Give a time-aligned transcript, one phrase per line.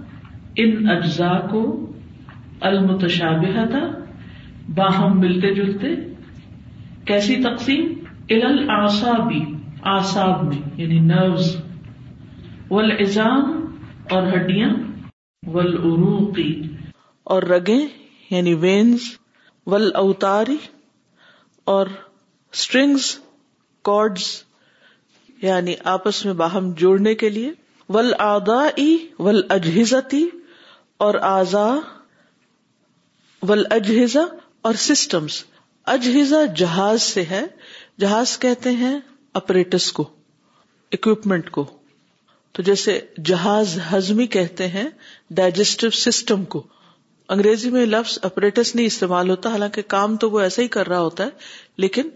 [0.63, 1.59] ان اجزاء کو
[2.69, 3.83] المتشابہ تھا
[4.75, 5.93] باہم ملتے جلتے
[7.11, 7.87] کیسی تقسیم
[9.91, 11.55] آساب میں یعنی نروز
[12.69, 13.45] والعظام
[14.15, 14.69] اور ہڈیاں
[15.53, 16.51] والعروقی
[17.35, 17.79] اور رگے
[18.29, 20.57] یعنی اور ول اوتاری
[21.73, 21.87] اور
[25.93, 27.51] آپس میں باہم جوڑنے کے لیے
[27.95, 28.95] ول ادائی
[29.27, 30.25] ول اجہزتی
[31.03, 31.61] اور آزا
[33.49, 34.23] وجہزا
[34.69, 35.37] اور سسٹمس
[35.93, 37.41] اجہزا جہاز سے ہے
[37.99, 38.93] جہاز کہتے ہیں
[39.39, 40.03] اپریٹس کو
[40.97, 41.63] اکوپمنٹ کو
[42.57, 42.99] تو جیسے
[43.31, 44.85] جہاز ہزمی کہتے ہیں
[45.41, 46.63] ڈائجسٹو سسٹم کو
[47.35, 50.99] انگریزی میں لفظ اپریٹس نہیں استعمال ہوتا حالانکہ کام تو وہ ایسا ہی کر رہا
[51.09, 52.09] ہوتا ہے لیکن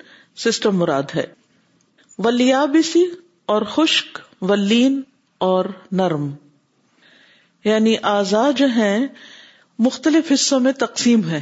[0.47, 1.25] سسٹم مراد ہے
[2.25, 3.05] ولیابسی
[3.55, 4.19] اور خشک
[4.51, 5.01] ولین
[5.51, 6.29] اور نرم
[7.65, 8.91] یعنی آزاد جو ہے
[9.85, 11.39] مختلف حصوں میں تقسیم ہے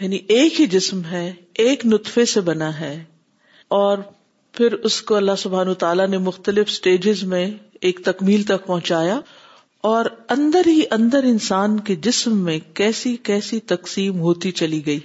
[0.00, 1.24] یعنی ایک ہی جسم ہے
[1.64, 2.94] ایک نطفے سے بنا ہے
[3.78, 3.98] اور
[4.58, 7.46] پھر اس کو اللہ سبحان تعالیٰ نے مختلف اسٹیجز میں
[7.88, 9.18] ایک تکمیل تک پہنچایا
[9.90, 14.98] اور اندر ہی اندر انسان کے جسم میں کیسی کیسی تقسیم ہوتی چلی گئی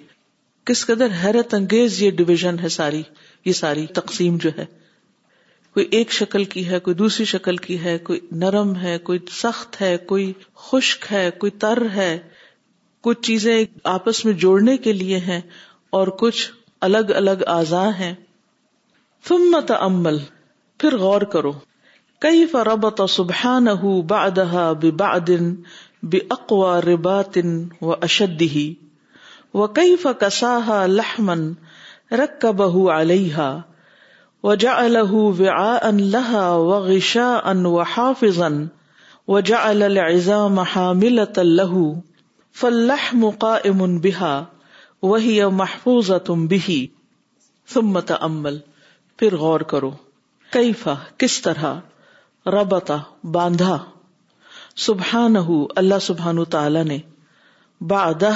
[0.65, 3.01] کس قدر حیرت انگیز یہ ڈویژن ہے ساری
[3.45, 4.65] یہ ساری تقسیم جو ہے
[5.77, 9.79] کوئی ایک شکل کی ہے کوئی دوسری شکل کی ہے کوئی نرم ہے کوئی سخت
[9.81, 10.31] ہے کوئی
[10.67, 12.07] خشک ہے کوئی تر ہے
[13.07, 13.53] کچھ چیزیں
[13.91, 15.39] آپس میں جوڑنے کے لیے ہیں
[15.99, 16.41] اور کچھ
[16.87, 18.13] الگ الگ ازا ہیں
[19.29, 20.17] فمت عمل
[20.79, 21.51] پھر غور کرو
[22.25, 25.53] کئی فربت سبحان ہُو بادہ بے بادن
[26.39, 28.73] اقوا رباطن و اشدی
[29.53, 31.49] و کئی فا لہمن
[32.21, 33.49] رکھ کا بہ علیہ
[34.47, 34.73] وجا
[35.87, 38.37] ان و حافظ
[39.31, 40.85] وجا محا
[41.37, 41.73] تلح
[42.59, 43.57] فلح مقا
[45.01, 46.11] بہ محفوظ
[48.19, 48.59] امل
[49.17, 49.89] پھر غور کرو
[50.57, 50.93] کئی فا
[51.23, 52.97] کس طرح ربتا
[53.37, 53.77] باندھا
[54.87, 55.43] سبحان
[56.07, 56.97] سبحان تعالی نے
[57.93, 58.33] بادہ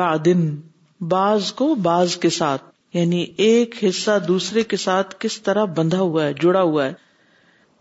[0.00, 0.48] بادن
[1.14, 6.24] باز کو باز کے ساتھ یعنی ایک حصہ دوسرے کے ساتھ کس طرح بندھا ہوا
[6.26, 6.92] ہے جڑا ہوا ہے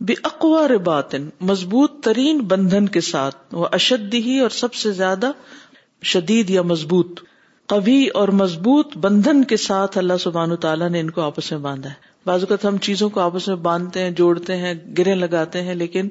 [0.08, 1.16] بے اقوا ربات
[1.52, 5.32] مضبوط ترین بندھن کے ساتھ وہ اشد ہی اور سب سے زیادہ
[6.14, 7.20] شدید یا مضبوط
[7.70, 11.90] کبھی اور مضبوط بندھن کے ساتھ اللہ سبحان تعالیٰ نے ان کو آپس میں باندھا
[11.90, 15.76] ہے بعض اوقات ہم چیزوں کو آپس میں باندھتے ہیں جوڑتے ہیں گرے لگاتے ہیں
[15.76, 16.08] لیکن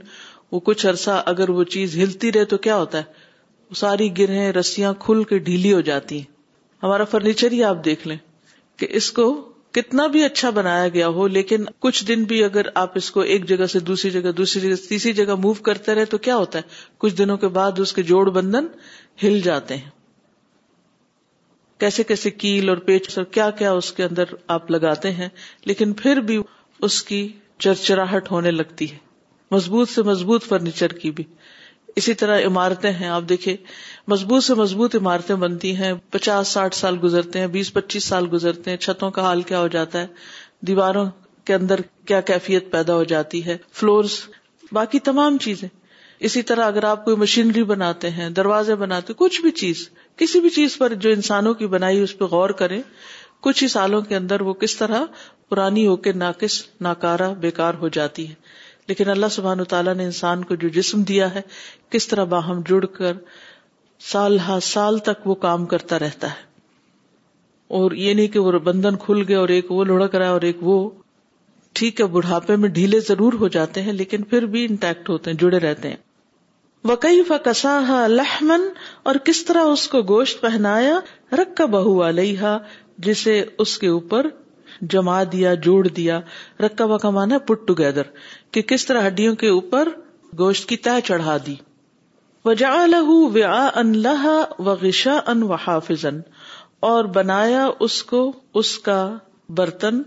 [0.53, 3.25] وہ کچھ عرصہ اگر وہ چیز ہلتی رہے تو کیا ہوتا ہے
[3.71, 6.35] وہ ساری گرہیں رسیاں کھل کے ڈھیلی ہو جاتی ہیں
[6.83, 8.17] ہمارا فرنیچر ہی آپ دیکھ لیں
[8.79, 9.27] کہ اس کو
[9.77, 13.45] کتنا بھی اچھا بنایا گیا ہو لیکن کچھ دن بھی اگر آپ اس کو ایک
[13.49, 16.93] جگہ سے دوسری جگہ دوسری جگہ تیسری جگہ موو کرتے رہے تو کیا ہوتا ہے
[17.05, 18.67] کچھ دنوں کے بعد اس کے جوڑ بندھن
[19.23, 19.91] ہل جاتے ہیں
[21.85, 25.29] کیسے کیسے کیل اور پیچ اور کیا کیا اس کے اندر آپ لگاتے ہیں
[25.71, 26.39] لیکن پھر بھی
[26.89, 27.27] اس کی
[27.65, 28.97] چرچراہٹ ہونے لگتی ہے
[29.51, 31.25] مضبوط سے مضبوط فرنیچر کی بھی
[32.01, 33.57] اسی طرح عمارتیں ہیں آپ دیکھے
[34.09, 38.71] مضبوط سے مضبوط عمارتیں بنتی ہیں پچاس ساٹھ سال گزرتے ہیں بیس پچیس سال گزرتے
[38.71, 40.07] ہیں چھتوں کا حال کیا ہو جاتا ہے
[40.67, 41.05] دیواروں
[41.47, 44.19] کے اندر کیا کیفیت پیدا ہو جاتی ہے فلورس
[44.73, 45.69] باقی تمام چیزیں
[46.29, 49.89] اسی طرح اگر آپ کوئی مشینری بناتے ہیں دروازے بناتے کچھ بھی چیز
[50.19, 52.81] کسی بھی چیز پر جو انسانوں کی بنائی اس پہ غور کریں
[53.43, 55.05] کچھ ہی سالوں کے اندر وہ کس طرح
[55.49, 58.35] پرانی ہو کے ناقص ناکارا بیکار ہو جاتی ہے
[58.89, 61.41] لیکن اللہ سبحان تعالیٰ نے انسان کو جو جسم دیا ہے
[61.91, 63.13] کس طرح باہم جڑ کر
[64.11, 66.45] سال ہا سال تک وہ کام کرتا رہتا ہے
[67.79, 70.41] اور یہ نہیں کہ وہ بندھن کھل گئے اور ایک وہ لڑک رہا ہے اور
[70.49, 70.77] ایک وہ
[71.79, 75.39] ٹھیک ہے بڑھاپے میں ڈھیلے ضرور ہو جاتے ہیں لیکن پھر بھی انٹیکٹ ہوتے ہیں
[75.39, 75.97] جڑے رہتے ہیں
[76.89, 77.51] وکئی وقا
[77.89, 78.69] ہے لہمن
[79.11, 80.99] اور کس طرح اس کو گوشت پہنایا
[81.41, 82.57] رکھ کا بہو والی ہا
[83.15, 84.27] اس کے اوپر
[84.93, 86.21] جما دیا جوڑ دیا
[86.63, 88.07] رکھا وکا مانا پٹ ٹوگیدر
[88.53, 89.89] کہ کس طرح ہڈیوں کے اوپر
[90.39, 91.55] گوشت کی تہ چڑھا دی
[92.45, 93.01] وجا لہ
[93.35, 93.95] وا ان
[94.63, 95.91] و غشا ان وحاف
[96.89, 98.21] اور بنایا اس کو
[98.61, 98.99] اس کا
[99.59, 100.03] برتن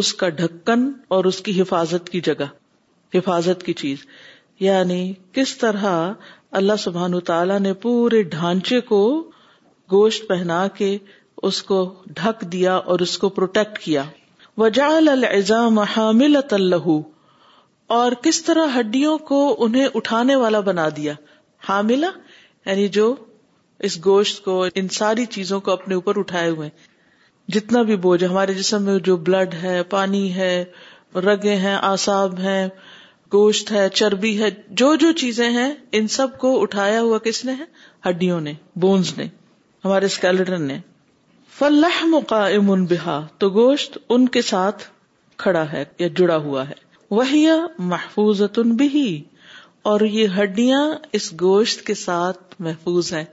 [0.00, 2.44] اس کا ڈھکن اور اس کی حفاظت کی جگہ
[3.14, 4.04] حفاظت کی چیز
[4.60, 5.00] یعنی
[5.38, 5.86] کس طرح
[6.60, 9.00] اللہ سبحان تعالی نے پورے ڈھانچے کو
[9.92, 10.96] گوشت پہنا کے
[11.48, 11.82] اس کو
[12.20, 14.04] ڈھک دیا اور اس کو پروٹیکٹ کیا
[14.62, 14.90] وجا
[16.50, 16.80] تلو
[17.92, 21.12] اور کس طرح ہڈیوں کو انہیں اٹھانے والا بنا دیا
[21.68, 22.06] حاملہ
[22.66, 23.02] یعنی جو
[23.88, 26.68] اس گوشت کو ان ساری چیزوں کو اپنے اوپر اٹھائے ہوئے
[27.56, 30.54] جتنا بھی بوجھ ہمارے جسم میں جو بلڈ ہے پانی ہے
[31.26, 32.66] رگے ہیں آساب ہیں
[33.32, 34.48] گوشت ہے چربی ہے
[34.82, 37.64] جو جو چیزیں ہیں ان سب کو اٹھایا ہوا کس نے ہے
[38.08, 38.52] ہڈیوں نے
[38.86, 39.26] بونز نے
[39.84, 40.78] ہمارے اسکیلٹن نے
[41.58, 44.84] فلح مقام بہا تو گوشت ان کے ساتھ
[45.44, 46.80] کھڑا ہے یا جڑا ہوا ہے
[47.18, 47.24] وہ
[47.88, 48.40] محفوظ
[48.76, 49.06] بھی
[49.90, 50.80] اور یہ ہڈیاں
[51.18, 53.24] اس گوشت کے ساتھ محفوظ ہیں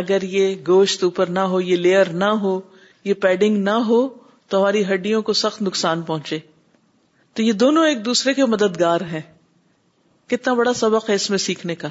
[0.00, 2.58] اگر یہ گوشت اوپر نہ ہو یہ لیئر نہ ہو
[3.04, 4.00] یہ پیڈنگ نہ ہو
[4.50, 6.38] تو ہماری ہڈیوں کو سخت نقصان پہنچے
[7.36, 9.20] تو یہ دونوں ایک دوسرے کے مددگار ہیں
[10.30, 11.88] کتنا بڑا سبق ہے اس میں سیکھنے کا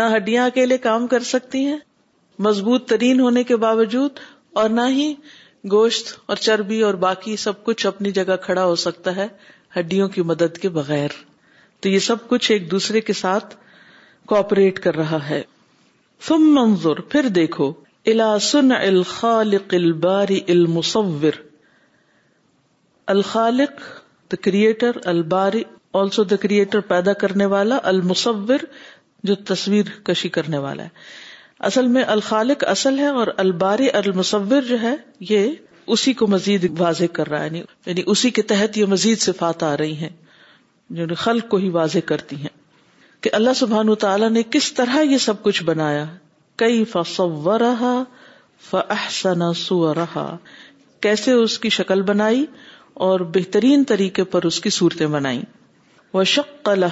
[0.00, 1.78] نہ ہڈیاں اکیلے کام کر سکتی ہیں
[2.48, 4.18] مضبوط ترین ہونے کے باوجود
[4.62, 5.12] اور نہ ہی
[5.70, 9.26] گوشت اور چربی اور باقی سب کچھ اپنی جگہ کھڑا ہو سکتا ہے
[9.78, 11.10] ہڈیوں کی مدد کے بغیر
[11.82, 13.54] تو یہ سب کچھ ایک دوسرے کے ساتھ
[14.32, 15.42] کوپریٹ کر رہا ہے
[17.10, 17.72] پھر دیکھو
[18.12, 21.38] الاسن الخال الباری المسور
[23.14, 23.80] الخالق
[24.32, 25.62] دا کریٹر الباری
[26.00, 28.64] آلسو دا کریٹر پیدا کرنے والا المصور
[29.28, 31.04] جو تصویر کشی کرنے والا ہے
[31.68, 34.94] اصل میں الخالق اصل ہے اور الباری المصور جو ہے
[35.30, 35.46] یہ
[35.94, 39.62] اسی کو مزید واضح کر رہا ہے یعنی-, یعنی اسی کے تحت یہ مزید صفات
[39.62, 40.08] آ رہی ہیں
[40.90, 42.54] جو یعنی خلق کو ہی واضح کرتی ہیں
[43.22, 46.04] کہ اللہ سبحان نے کس طرح یہ سب کچھ بنایا
[46.62, 50.26] کئی فصور رہا سو رہا
[51.06, 52.44] کیسے اس کی شکل بنائی
[53.06, 55.40] اور بہترین طریقے پر اس کی صورتیں بنائی
[56.14, 56.84] وہ شکل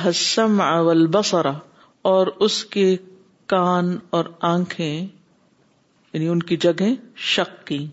[0.63, 1.53] اول بسرا
[2.13, 2.95] اور اس کے
[3.53, 4.25] کان اور
[4.55, 4.87] آنکھیں
[6.13, 6.93] یعنی ان کی جگہ
[7.35, 7.87] شک کی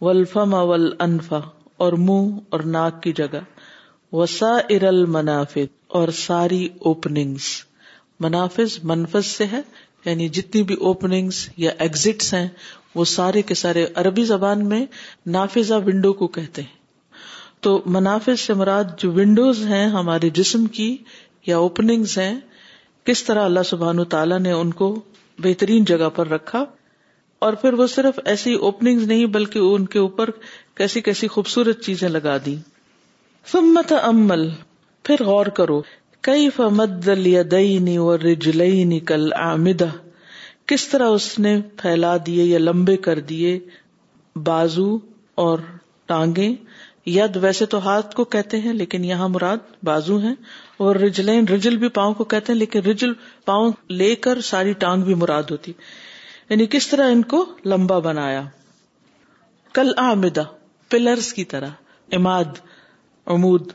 [0.00, 1.40] ول انفا
[1.84, 3.40] اور منہ اور ناک کی جگہ
[4.12, 5.64] وسا ارل منافع
[5.98, 7.48] اور ساری اوپنگس
[8.20, 9.60] منافذ منفذ سے ہے
[10.04, 11.28] یعنی جتنی بھی اوپننگ
[11.62, 12.46] یا ایگزٹس ہیں
[12.94, 14.84] وہ سارے کے سارے عربی زبان میں
[15.36, 16.82] نافذہ ونڈو کو کہتے ہیں
[17.64, 20.96] تو منافع سے مراد جو ونڈوز ہیں ہمارے جسم کی
[21.46, 22.34] یا اوپننگ ہیں
[23.06, 24.94] کس طرح اللہ سبحان تعالیٰ نے ان کو
[25.44, 26.64] بہترین جگہ پر رکھا
[27.44, 30.30] اور پھر وہ صرف ایسی اوپننگ نہیں بلکہ ان کے اوپر
[30.80, 32.54] کیسی کیسی خوبصورت چیزیں لگا دی
[35.06, 35.80] پھر غور کرو
[36.28, 39.88] کئی اور رجلین کل عمدہ
[40.72, 43.58] کس طرح اس نے پھیلا دیے یا لمبے کر دیے
[44.46, 44.88] بازو
[45.46, 45.58] اور
[46.12, 46.48] ٹانگے
[47.18, 50.34] ید ویسے تو ہاتھ کو کہتے ہیں لیکن یہاں مراد بازو ہیں
[50.84, 53.12] اور رجلین رجل بھی پاؤں کو کہتے ہیں لیکن رجل
[53.52, 53.70] پاؤں
[54.02, 55.72] لے کر ساری ٹانگ بھی مراد ہوتی
[56.50, 58.42] یعنی کس طرح ان کو لمبا بنایا
[59.74, 60.42] کل آمدا
[60.90, 61.70] پلرز کی طرح
[62.18, 62.58] اماد
[63.34, 63.70] امود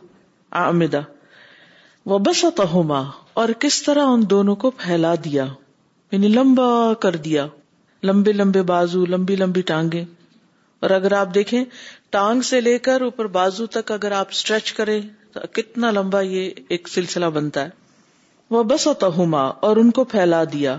[0.63, 0.99] آمدا
[2.11, 3.01] و بسما
[3.41, 5.45] اور کس طرح ان دونوں کو پھیلا دیا
[6.11, 6.69] یعنی لمبا
[7.05, 7.45] کر دیا
[8.07, 10.03] لمبے لمبے بازو لمبی لمبی ٹانگیں
[10.83, 11.63] اور اگر آپ دیکھیں
[12.15, 14.99] ٹانگ سے لے کر اوپر بازو تک اگر آپ اسٹریچ کریں
[15.33, 17.69] تو کتنا لمبا یہ ایک سلسلہ بنتا ہے
[18.55, 20.77] وہ بس اور ان کو پھیلا دیا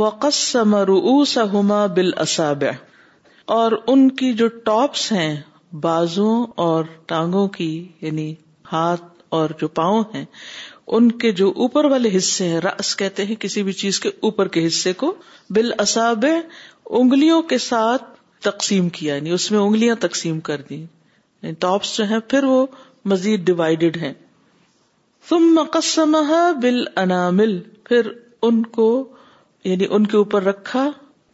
[0.00, 5.34] وقسم رؤوسهما بالاصابع بل اصاب اور ان کی جو ٹاپس ہیں
[5.86, 6.34] بازوں
[6.64, 7.68] اور ٹانگوں کی
[8.00, 8.26] یعنی
[8.72, 9.04] ہاتھ
[9.38, 10.24] اور جو پاؤں ہیں
[10.98, 14.48] ان کے جو اوپر والے حصے ہیں رس کہتے ہیں کسی بھی چیز کے اوپر
[14.56, 15.14] کے حصے کو
[15.58, 18.04] بل اصاب انگلیوں کے ساتھ
[18.50, 22.64] تقسیم کیا یعنی اس میں انگلیاں تقسیم کر دی یعنی ٹاپس جو ہیں پھر وہ
[23.14, 24.12] مزید ڈیوائڈیڈ ہیں
[25.28, 28.10] تم مقصمہ بل انامل پھر
[28.50, 28.88] ان کو
[29.70, 30.84] یعنی ان کے اوپر رکھا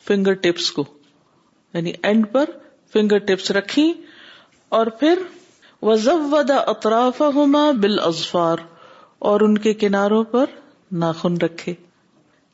[0.08, 0.84] فنگر ٹپس کو
[1.74, 2.50] یعنی اینڈ پر
[2.92, 3.92] فنگر ٹپس رکھی
[4.78, 5.18] اور پھر
[5.88, 7.20] وضب و دا اطراف
[7.82, 8.58] بل ازفار
[9.30, 10.44] اور ان کے کناروں پر
[11.02, 11.74] ناخن رکھے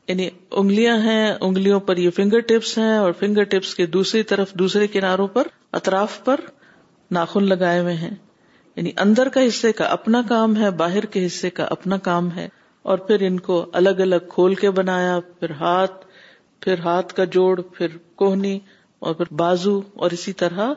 [0.07, 0.27] یعنی
[0.59, 4.87] انگلیاں ہیں انگلیوں پر یہ فنگر ٹپس ہیں اور فنگر ٹپس کے دوسری طرف دوسرے
[4.97, 5.47] کناروں پر
[5.79, 6.39] اطراف پر
[7.17, 8.13] ناخن لگائے ہوئے ہیں
[8.75, 12.47] یعنی اندر کا حصے کا اپنا کام ہے باہر کے حصے کا اپنا کام ہے
[12.87, 16.05] اور پھر ان کو الگ الگ کھول کے بنایا پھر ہاتھ
[16.63, 18.57] پھر ہاتھ کا جوڑ پھر کوہنی
[19.07, 20.73] اور پھر بازو اور اسی طرح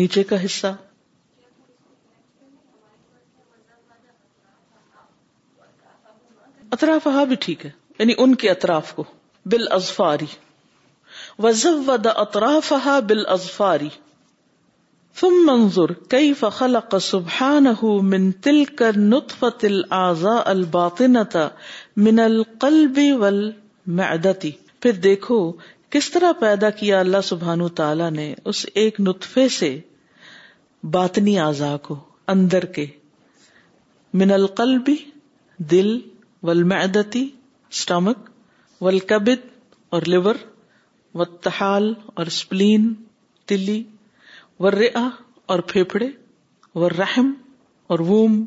[0.00, 0.72] نیچے کا حصہ
[6.76, 9.04] اطراف ہاں بھی ٹھیک ہے یعنی ان کے اطراف کو
[9.52, 10.26] بل ازفاری
[11.44, 13.88] وزف و دا اطراف ہاں بل ازفاری
[15.20, 17.66] ثم منظر کئی فخل سبحان
[18.06, 21.46] من تل کر نطف تل آزا الباطنتا
[22.06, 23.38] من القلبی ول
[24.00, 24.50] معدتی
[24.82, 25.36] پھر دیکھو
[25.96, 29.70] کس طرح پیدا کیا اللہ سبحان تعالی نے اس ایک نطفے سے
[30.96, 31.98] باطنی آزا کو
[32.34, 32.86] اندر کے
[34.22, 34.96] من القلبی
[35.70, 35.98] دل
[36.48, 37.26] والمعدتی
[37.72, 38.28] اسٹمک
[38.80, 39.46] والکبد
[39.96, 40.34] اور لیور
[41.14, 42.92] والتحال اور سپلین
[43.48, 43.82] تلی
[44.62, 46.08] اور پھیپڑے
[46.80, 47.32] ور رحم
[47.92, 48.42] اور ووم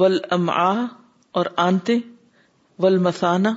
[0.00, 1.96] ول ام اور آنتے
[2.82, 3.52] ول مسانا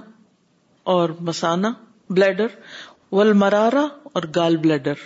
[0.94, 1.72] اور مسانا
[2.10, 2.56] بلیڈر
[3.12, 5.04] ول مرارا اور گال بلیڈر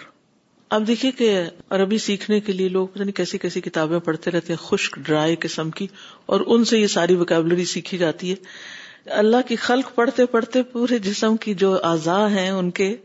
[0.76, 1.30] اب دیکھیے کہ
[1.76, 5.70] عربی سیکھنے کے لیے لوگ یعنی کیسی کیسی کتابیں پڑھتے رہتے ہیں خشک ڈرائی قسم
[5.80, 5.88] کی
[6.34, 11.00] اور ان سے یہ ساری وکیبلری سیکھی جاتی ہے اللہ کی خلق پڑھتے پڑھتے پورے
[11.10, 12.96] جسم کی جو اعضاء ہیں ان کے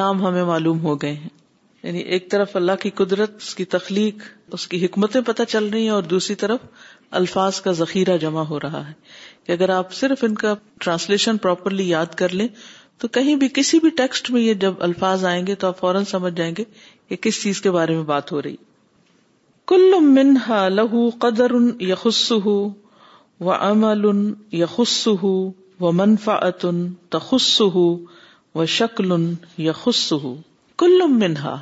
[0.00, 1.28] نام ہمیں معلوم ہو گئے ہیں
[1.84, 4.22] یعنی ایک طرف اللہ کی قدرت اس کی تخلیق
[4.58, 6.66] اس کی حکمتیں پتہ چل رہی ہیں اور دوسری طرف
[7.20, 8.92] الفاظ کا ذخیرہ جمع ہو رہا ہے
[9.46, 12.46] کہ اگر آپ صرف ان کا ٹرانسلیشن پراپرلی یاد کر لیں
[13.00, 16.04] تو کہیں بھی کسی بھی ٹیکسٹ میں یہ جب الفاظ آئیں گے تو آپ فوراً
[16.10, 16.64] سمجھ جائیں گے
[17.08, 18.56] کہ کس چیز کے بارے میں بات ہو رہی
[19.72, 21.52] کل منہا لہو قدر
[21.88, 22.56] یخس ہو
[23.48, 24.04] و امل
[24.60, 25.34] یخس ہو
[25.80, 26.86] و منفا اتن
[27.74, 27.86] ہو
[28.60, 29.12] و شکل
[29.58, 30.46] یخس خس
[30.82, 31.56] کل منہا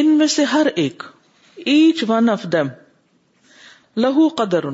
[0.00, 1.02] ان میں سے ہر ایک
[1.70, 2.66] ایچ ون آف دم
[4.02, 4.64] لہو قدر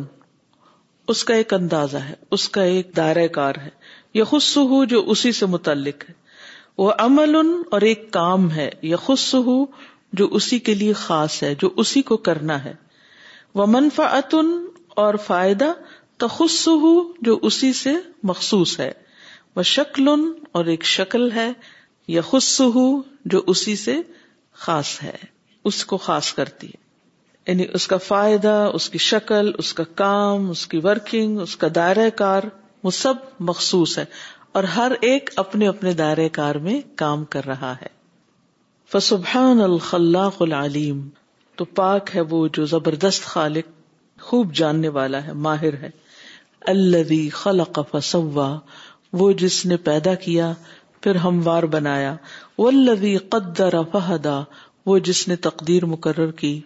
[1.14, 3.68] اس کا ایک اندازہ ہے اس کا ایک دائرہ کار ہے
[4.18, 6.14] یا ہو جو اسی سے متعلق ہے
[6.84, 9.56] وہ عمل ان اور ایک کام ہے یا خس ہو
[10.20, 12.74] جو اسی کے لیے خاص ہے جو اسی کو کرنا ہے
[13.60, 14.10] وہ منفا
[15.06, 15.72] اور فائدہ
[16.18, 16.26] تو
[16.80, 16.92] ہو
[17.30, 17.94] جو اسی سے
[18.32, 18.90] مخصوص ہے
[19.56, 21.52] وہ شکل ان اور ایک شکل ہے
[22.14, 22.46] یا خس
[23.32, 23.94] جو اسی سے
[24.62, 25.16] خاص ہے
[25.70, 30.48] اس کو خاص کرتی ہے یعنی اس کا فائدہ اس کی شکل اس کا کام
[30.54, 32.48] اس کی ورکنگ اس کا دائرۂ کار
[32.84, 34.04] وہ سب مخصوص ہے
[34.58, 37.92] اور ہر ایک اپنے اپنے دائرۂ کار میں کام کر رہا ہے
[38.92, 41.08] فسبحان الخلاق العلیم
[41.60, 43.68] تو پاک ہے وہ جو زبردست خالق
[44.30, 45.90] خوب جاننے والا ہے ماہر ہے
[46.74, 47.12] اللہ
[47.42, 48.50] خلق فسوا
[49.20, 50.52] وہ جس نے پیدا کیا
[51.02, 52.14] پھر ہموار بنایا
[53.30, 54.40] قدر فہدا
[54.86, 56.58] وہ جس نے تقدیر مقرر کی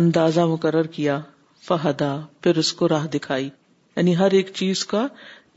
[0.00, 1.18] اندازہ مقرر کیا
[1.66, 5.06] فہدا پھر اس کو راہ دکھائی یعنی ہر ایک چیز کا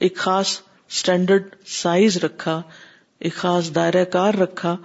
[0.05, 0.57] ایک خاص
[0.93, 1.43] اسٹینڈرڈ
[1.81, 2.61] سائز رکھا
[3.27, 4.75] ایک خاص دائرہ کار رکھا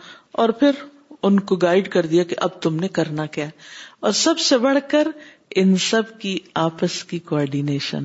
[0.42, 0.82] اور پھر
[1.26, 3.46] ان کو گائڈ کر دیا کہ اب تم نے کرنا کیا
[4.06, 5.08] اور سب سے بڑھ کر
[5.62, 6.38] ان سب کی
[6.68, 8.04] آپس کی کوڈینیشن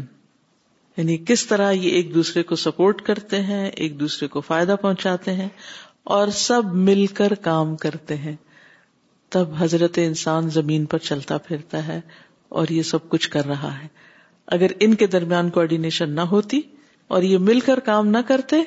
[0.99, 5.33] یعنی کس طرح یہ ایک دوسرے کو سپورٹ کرتے ہیں ایک دوسرے کو فائدہ پہنچاتے
[5.33, 5.47] ہیں
[6.15, 8.35] اور سب مل کر کام کرتے ہیں
[9.35, 11.99] تب حضرت انسان زمین پر چلتا پھرتا ہے
[12.61, 13.87] اور یہ سب کچھ کر رہا ہے
[14.57, 16.59] اگر ان کے درمیان کوآڈینیشن نہ ہوتی
[17.15, 18.61] اور یہ مل کر کام نہ کرتے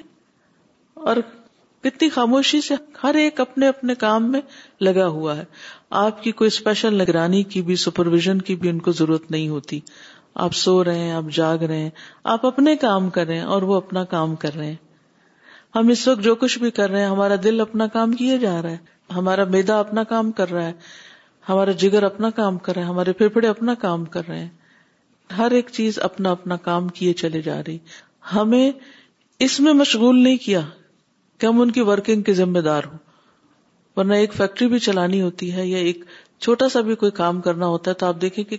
[1.10, 1.16] اور
[1.84, 4.40] کتنی خاموشی سے ہر ایک اپنے اپنے کام میں
[4.88, 5.44] لگا ہوا ہے
[6.06, 9.80] آپ کی کوئی اسپیشل نگرانی کی بھی سپرویژن کی بھی ان کو ضرورت نہیں ہوتی
[10.44, 11.90] آپ سو رہے ہیں آپ جاگ رہے ہیں
[12.34, 14.74] آپ اپنے کام کر رہے ہیں اور وہ اپنا کام کر رہے ہیں
[15.76, 18.60] ہم اس وقت جو کچھ بھی کر رہے ہیں ہمارا دل اپنا کام کیے جا
[18.62, 18.76] رہا ہے
[19.14, 20.72] ہمارا میدا اپنا کام کر رہا ہے
[21.48, 24.48] ہمارا جگر اپنا کام کر رہا ہے ہمارے پھیپھڑے اپنا کام کر رہے ہیں
[25.38, 27.78] ہر ایک چیز اپنا اپنا کام کیے چلے جا رہی
[28.34, 28.70] ہمیں
[29.46, 30.60] اس میں مشغول نہیں کیا
[31.40, 32.98] کہ ہم ان کی ورکنگ کے ذمہ دار ہوں
[33.96, 36.04] ورنہ ایک فیکٹری بھی چلانی ہوتی ہے یا ایک
[36.42, 38.56] چھوٹا سا بھی کوئی کام کرنا ہوتا ہے تو آپ دیکھیں کہ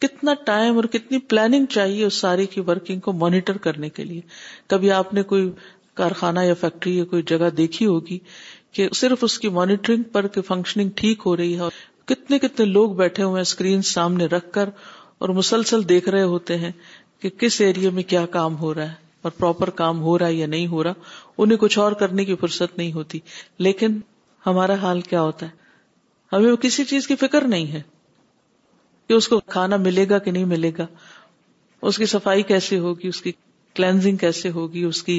[0.00, 4.20] کتنا ٹائم اور کتنی پلاننگ چاہیے اس ساری کی ورکنگ کو مانیٹر کرنے کے لیے
[4.70, 5.50] کبھی آپ نے کوئی
[6.00, 8.18] کارخانہ یا فیکٹری یا کوئی جگہ دیکھی ہوگی
[8.76, 11.68] کہ صرف اس کی مانیٹرنگ پر فنکشننگ ٹھیک ہو رہی ہے
[12.14, 14.68] کتنے کتنے لوگ بیٹھے ہوئے اسکرین سامنے رکھ کر
[15.22, 16.70] اور مسلسل دیکھ رہے ہوتے ہیں
[17.20, 20.34] کہ کس ایریا میں کیا کام ہو رہا ہے اور پراپر کام ہو رہا ہے
[20.34, 20.92] یا نہیں ہو رہا
[21.38, 23.18] انہیں کچھ اور کرنے کی فرصت نہیں ہوتی
[23.66, 23.98] لیکن
[24.46, 25.56] ہمارا حال کیا ہوتا ہے
[26.32, 27.82] ہمیں کسی چیز کی فکر نہیں ہے
[29.08, 30.86] کہ اس کو کھانا ملے گا کہ نہیں ملے گا
[31.90, 33.32] اس کی صفائی کیسے ہوگی اس کی
[33.74, 35.16] کلینزنگ کیسے ہوگی اس کی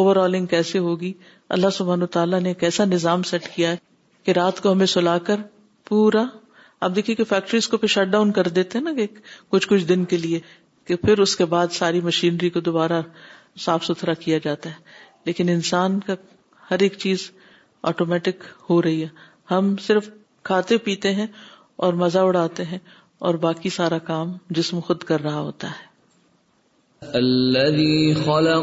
[0.00, 1.12] اوور آلنگ کیسے ہوگی
[1.56, 3.76] اللہ سبحان تعالیٰ نے کیسا نظام سیٹ کیا ہے
[4.24, 5.40] کہ رات کو ہمیں سلا کر
[5.88, 6.24] پورا
[6.86, 9.06] اب دیکھیے کہ فیکٹریز کو پھر شٹ ڈاؤن کر دیتے نا کہ
[9.50, 10.40] کچھ کچھ دن کے لیے
[10.86, 13.00] کہ پھر اس کے بعد ساری مشینری کو دوبارہ
[13.64, 14.92] صاف ستھرا کیا جاتا ہے
[15.26, 16.14] لیکن انسان کا
[16.70, 17.30] ہر ایک چیز
[17.92, 19.08] آٹومیٹک ہو رہی ہے
[19.50, 20.08] ہم صرف
[20.50, 21.26] کھاتے پیتے ہیں
[21.84, 22.78] اور مزہ اڑاتے ہیں
[23.28, 28.56] اور باقی سارا کام جسم خود کر رہا ہوتا ہے السلام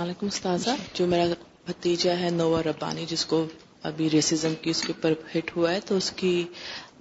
[0.00, 1.24] علیکم استاذہ جو میرا
[1.68, 3.38] بھتیجا ہے نوا ربانی جس کو
[3.88, 6.34] ابھی ریسزم کی اس کے اوپر ہٹ ہوا ہے تو اس کی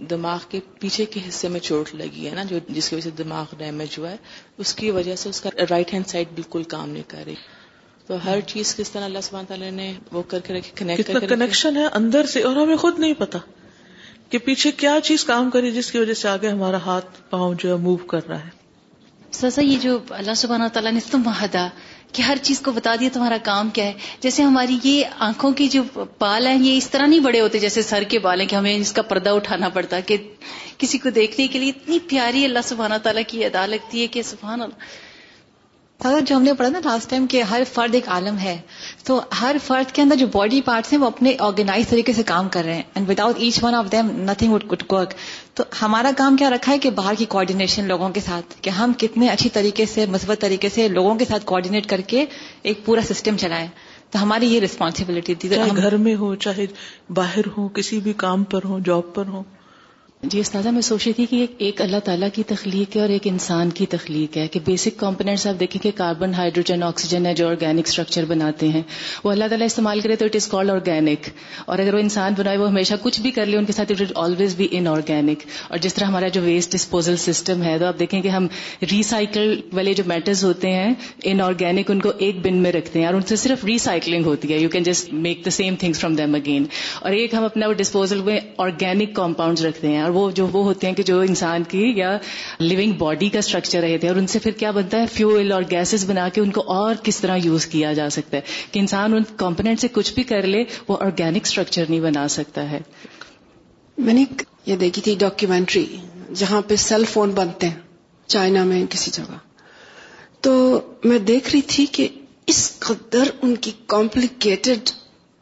[0.09, 3.11] دماغ کے پیچھے کے حصے میں چوٹ لگی ہے نا جو جس کی وجہ سے
[3.23, 4.17] دماغ ڈیمیج ہوا ہے
[4.63, 7.35] اس کی وجہ سے اس کا رائٹ ہینڈ سائڈ بالکل کام نہیں کر رہی
[8.07, 10.97] تو ہر چیز کس طرح اللہ سبحانہ تعالیٰ نے وہ کر کے رکھے
[11.29, 13.39] کنیکشن ہے اندر سے اور ہمیں خود نہیں پتا
[14.29, 17.71] کہ پیچھے کیا چیز کام کری جس کی وجہ سے آگے ہمارا ہاتھ پاؤں جو
[17.71, 18.63] ہے موو کر رہا ہے
[19.51, 21.45] سر یہ جو اللہ سبحانہ تعالیٰ نے سبان
[22.15, 23.93] کہ ہر چیز کو بتا دیا تمہارا کام کیا ہے
[24.23, 25.81] جیسے ہماری یہ آنکھوں کے جو
[26.19, 28.73] بال ہیں یہ اس طرح نہیں بڑے ہوتے جیسے سر کے بال ہیں کہ ہمیں
[28.75, 30.17] اس کا پردہ اٹھانا پڑتا ہے کہ
[30.77, 34.21] کسی کو دیکھنے کے لیے اتنی پیاری اللہ سبحانہ تعالیٰ کی ادا لگتی ہے کہ
[34.31, 38.57] سبحان اللہ جو ہم نے پڑھا نا لاسٹ ٹائم کہ ہر فرد ایک عالم ہے
[39.05, 42.49] تو ہر فرد کے اندر جو باڈی پارٹس ہیں وہ اپنے آرگنائز طریقے سے کام
[42.55, 45.13] کر رہے ہیں and without each one of them nothing would good work
[45.57, 48.93] تو ہمارا کام کیا رکھا ہے کہ باہر کی کوارڈینیشن لوگوں کے ساتھ کہ ہم
[48.99, 52.25] کتنے اچھی طریقے سے مثبت طریقے سے لوگوں کے ساتھ کوارڈینیٹ کر کے
[52.71, 53.67] ایک پورا سسٹم چلائیں
[54.11, 56.65] تو ہماری یہ ریسپانسبلٹی تھی گھر میں ہو چاہے
[57.21, 59.43] باہر ہو کسی بھی کام پر ہو جاب پر ہو
[60.23, 63.25] جی استاذہ میں سوچ رہی تھی کہ ایک اللہ تعالیٰ کی تخلیق ہے اور ایک
[63.27, 67.47] انسان کی تخلیق ہے کہ بیسک کمپونیٹس آپ دیکھیں کہ کاربن ہائیڈروجن آکسیجن ہے جو
[67.47, 68.81] آرگینک اسٹرکچر بناتے ہیں
[69.23, 71.27] وہ اللہ تعالیٰ استعمال کرے تو اٹ از کال آرگینک
[71.65, 74.01] اور اگر وہ انسان بنائے وہ ہمیشہ کچھ بھی کر لے ان کے ساتھ اٹ
[74.01, 77.85] از آلویز بھی ان آرگینک اور جس طرح ہمارا جو ویسٹ ڈسپوزل سسٹم ہے تو
[77.85, 78.47] آپ دیکھیں کہ ہم
[78.91, 80.93] ریسائکل والے جو میٹرز ہوتے ہیں
[81.23, 84.53] ان آرگینک ان کو ایک بن میں رکھتے ہیں اور ان سے صرف ریسائکلنگ ہوتی
[84.53, 86.65] ہے you can just make the same things from them again
[87.01, 90.87] اور ایک ہم اپنا ڈسپوزل میں آرگینک کمپاؤنڈ رکھتے ہیں اور وہ جو وہ ہوتے
[90.87, 92.09] ہیں کہ جو انسان کی یا
[92.59, 95.63] لونگ باڈی کا اسٹرکچر رہتے ہیں اور ان سے پھر کیا بنتا ہے فیول اور
[95.71, 98.41] گیسز بنا کے ان کو اور کس طرح یوز کیا جا سکتا ہے
[98.71, 102.69] کہ انسان ان کمپونیٹ سے کچھ بھی کر لے وہ آرگینک اسٹرکچر نہیں بنا سکتا
[102.71, 102.79] ہے
[104.07, 104.25] میں نے
[104.65, 105.85] یہ دیکھی تھی ڈاکیومینٹری
[106.43, 107.79] جہاں پہ سیل فون بنتے ہیں
[108.35, 109.37] چائنا میں کسی جگہ
[110.47, 110.53] تو
[111.11, 112.07] میں دیکھ رہی تھی کہ
[112.53, 114.89] اس قدر ان کی کمپلیکیٹڈ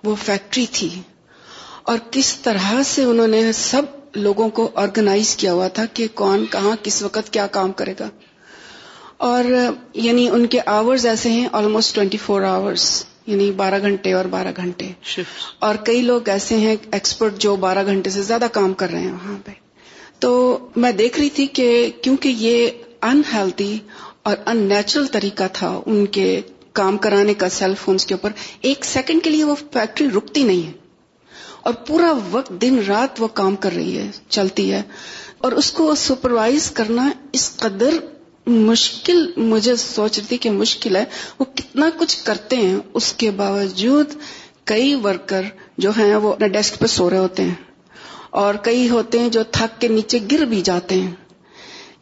[0.07, 0.89] وہ فیکٹری تھی
[1.91, 6.45] اور کس طرح سے انہوں نے سب لوگوں کو آرگنائز کیا ہوا تھا کہ کون
[6.51, 8.09] کہاں کس وقت کیا کام کرے گا
[9.29, 9.45] اور
[10.03, 12.85] یعنی ان کے آورز ایسے ہیں آلموسٹ ٹوینٹی فور آورس
[13.27, 14.89] یعنی بارہ گھنٹے اور بارہ گھنٹے
[15.67, 19.11] اور کئی لوگ ایسے ہیں ایکسپرٹ جو بارہ گھنٹے سے زیادہ کام کر رہے ہیں
[19.11, 19.51] وہاں پہ
[20.23, 20.31] تو
[20.83, 21.67] میں دیکھ رہی تھی کہ
[22.03, 22.67] کیونکہ یہ
[23.11, 23.77] انہیلدھی
[24.29, 26.39] اور ان نیچرل طریقہ تھا ان کے
[26.81, 28.31] کام کرانے کا سیل فونس کے اوپر
[28.69, 30.71] ایک سیکنڈ کے لیے وہ فیکٹری رکتی نہیں ہے
[31.69, 34.81] اور پورا وقت دن رات وہ کام کر رہی ہے چلتی ہے
[35.45, 37.93] اور اس کو سپروائز کرنا اس قدر
[38.49, 41.03] مشکل مجھے سوچ رہی کہ مشکل ہے
[41.39, 44.13] وہ کتنا کچھ کرتے ہیں اس کے باوجود
[44.71, 45.45] کئی ورکر
[45.85, 47.53] جو ہیں وہ اپنے ڈیسک پہ سو رہے ہوتے ہیں
[48.43, 51.11] اور کئی ہوتے ہیں جو تھک کے نیچے گر بھی جاتے ہیں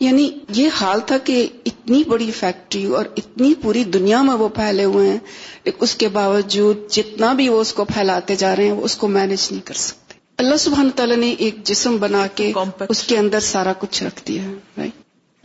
[0.03, 0.23] یعنی
[0.55, 1.35] یہ حال تھا کہ
[1.71, 6.77] اتنی بڑی فیکٹری اور اتنی پوری دنیا میں وہ پھیلے ہوئے ہیں اس کے باوجود
[6.95, 9.79] جتنا بھی وہ اس کو پھیلاتے جا رہے ہیں وہ اس کو مینج نہیں کر
[9.81, 9.99] سکتے
[10.43, 12.51] اللہ سبحان تعالیٰ نے ایک جسم بنا کے
[12.89, 14.43] اس کے اندر سارا کچھ رکھ دیا
[14.77, 14.87] ہے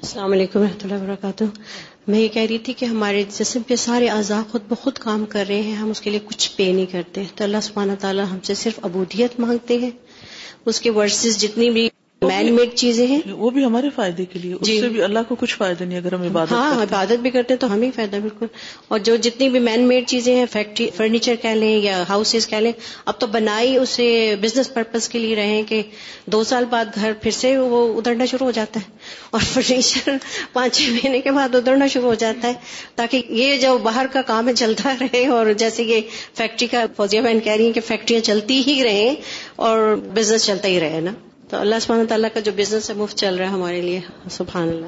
[0.03, 1.45] السلام علیکم رحمۃ اللہ وبرکاتہ
[2.15, 5.45] میں یہ کہہ رہی تھی کہ ہمارے جسم کے سارے اعضاء خود بخود کام کر
[5.49, 8.39] رہے ہیں ہم اس کے لیے کچھ پے نہیں کرتے تو اللہ سبحانہ تعالیٰ ہم
[8.51, 9.91] سے صرف ابودیت مانگتے ہیں
[10.71, 11.89] اس کے ورسز جتنی بھی
[12.27, 15.27] مین میڈ چیزیں ہیں وہ بھی ہمارے فائدے کے لیے اس جی۔ سے بھی اللہ
[15.29, 18.17] کو کچھ فائدہ نہیں اگر ہم عبادت ہاں عبادت بھی کرتے ہیں تو ہمیں فائدہ
[18.23, 18.47] بالکل
[18.91, 22.61] اور جو جتنی بھی مین میڈ چیزیں ہیں فیکٹری فرنیچر کہہ لیں یا ہاؤسز کہہ
[22.67, 22.73] لیں
[23.13, 24.09] اب تو بنائی اسے
[24.41, 25.83] بزنس پرپز کے لیے رہیں کہ
[26.37, 29.05] دو سال بعد گھر پھر سے وہ ادھرنا شروع ہو جاتا ہے
[29.37, 30.11] اور فرنیچر
[30.53, 32.53] پانچ چھ مہینے کے بعد ادھرنا شروع ہو جاتا ہے
[33.01, 36.01] تاکہ یہ جو باہر کا کام ہے چلتا رہے اور جیسے یہ
[36.43, 39.15] فیکٹری کا فوزیہ بہن کہہ رہی ہیں کہ فیکٹریاں چلتی ہی رہیں
[39.69, 41.11] اور بزنس چلتا ہی رہے نا
[41.49, 43.99] تو اللہ سبحانہ تعالیٰ کا جو بزنس ہے مفت چل رہا ہے ہمارے لیے
[44.37, 44.87] سبحان اللہ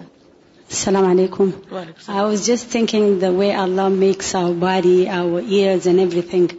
[0.70, 6.00] السلام علیکم I was just thinking the way Allah makes our body our ears and
[6.30, 6.56] everything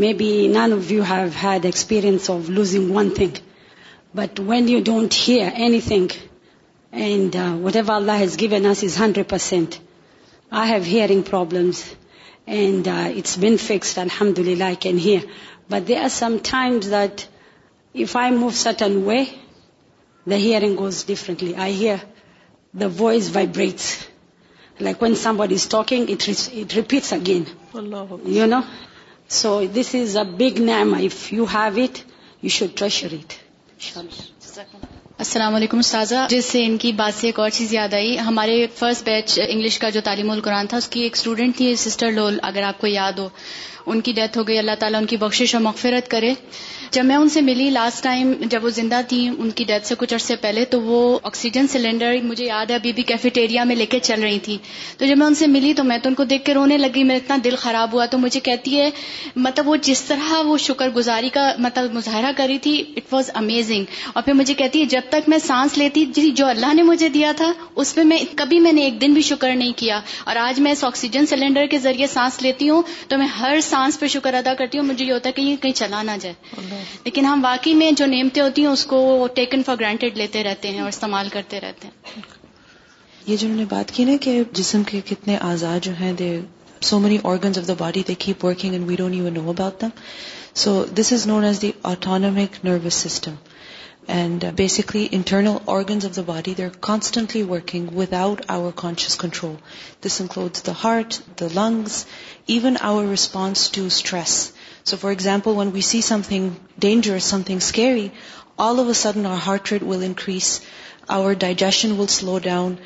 [0.22, 3.38] maybe none of you have had experience of losing one thing
[4.22, 5.48] but when you don't hear
[5.88, 6.18] anything
[7.06, 7.36] and
[7.76, 9.74] whatever Allah has given us is hundred percent
[10.62, 11.84] I have hearing problems
[12.58, 15.24] and it's been fixed الحمد للہ I can hear
[15.70, 16.08] but there are
[16.50, 17.28] sometimes that
[17.94, 19.28] if I move certain way,
[20.26, 21.56] the hearing goes differently.
[21.56, 22.00] I hear
[22.74, 24.06] the voice vibrates.
[24.80, 27.46] Like when somebody is talking, it, re it repeats again.
[27.74, 28.20] Allah.
[28.24, 28.64] You know?
[29.26, 30.94] So this is a big name.
[30.94, 32.04] If you have it,
[32.40, 33.40] you should treasure it.
[35.24, 38.54] السلام علیکم استاذہ جس سے ان کی بات سے ایک اور چیز یاد آئی ہمارے
[38.76, 42.38] فرسٹ بیچ انگلش کا جو تعلیم القرآن تھا اس کی ایک اسٹوڈنٹ تھی سسٹر لول
[42.50, 43.28] اگر آپ کو یاد ہو
[43.92, 46.32] ان کی ڈیتھ ہو گئی اللہ تعالیٰ ان کی بخشش اور مغفرت کرے
[46.92, 49.94] جب میں ان سے ملی لاسٹ ٹائم جب وہ زندہ تھیں ان کی ڈیتھ سے
[49.98, 50.98] کچھ عرصے پہلے تو وہ
[51.30, 54.56] آکسیجن سلینڈر مجھے یاد ہے ابھی بھی کیفیٹیریا میں لے کے چل رہی تھی
[54.98, 57.02] تو جب میں ان سے ملی تو میں تو ان کو دیکھ کے رونے لگی
[57.10, 58.88] میرا اتنا دل خراب ہوا تو مجھے کہتی ہے
[59.46, 63.84] مطلب وہ جس طرح وہ شکر گزاری کا مطلب مظاہرہ کری تھی اٹ واز امیزنگ
[64.12, 67.08] اور پھر مجھے کہتی ہے جب تک میں سانس لیتی جی، جو اللہ نے مجھے
[67.18, 70.36] دیا تھا اس پہ میں کبھی میں نے ایک دن بھی شکر نہیں کیا اور
[70.46, 73.98] آج میں اس آکسیجن سلینڈر کے ذریعے سانس لیتی ہوں تو میں ہر سانس سانس
[74.00, 76.70] پہ شکر ادا کرتی ہوں مجھے یہ ہوتا ہے کہ یہ کہیں چلا نہ جائے
[77.04, 78.98] لیکن ہم واقعی میں جو نعمتیں ہوتی ہیں اس کو
[79.34, 82.22] ٹیکن فار گرانٹیڈ لیتے رہتے ہیں اور استعمال کرتے رہتے ہیں
[83.26, 86.30] یہ جو انہوں نے بات کی نا کہ جسم کے کتنے آزاد جو ہیں they
[86.90, 89.80] so many organs of the body they keep working and we don't you know about
[89.80, 89.94] them
[90.64, 93.34] so this is known as the autonomic nervous system
[94.08, 99.58] And uh, basically, internal organs of the body, they're constantly working without our conscious control.
[100.00, 102.06] This includes the heart, the lungs,
[102.46, 104.50] even our response to stress.
[104.84, 108.12] So for example, when we see something dangerous, something scary,
[108.58, 110.62] all of a sudden our heart rate will increase,
[111.10, 112.78] our digestion will slow down,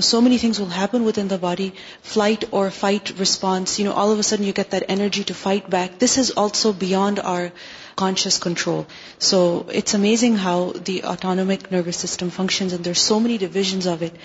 [0.00, 4.22] so many things will happen within the body, flight or fight response, all of a
[4.22, 5.98] sudden you get that energy to fight back.
[5.98, 7.50] This is also beyond our
[8.00, 8.82] conscious control
[9.28, 9.38] so
[9.78, 14.18] it's amazing how the autonomic nervous system functions and there so many divisions of it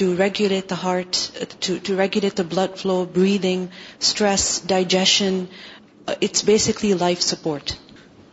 [0.00, 1.08] to regulate the heart
[1.86, 3.66] to regulate the blood flow breathing
[4.06, 5.44] stress digestion
[6.16, 7.72] it's basically life support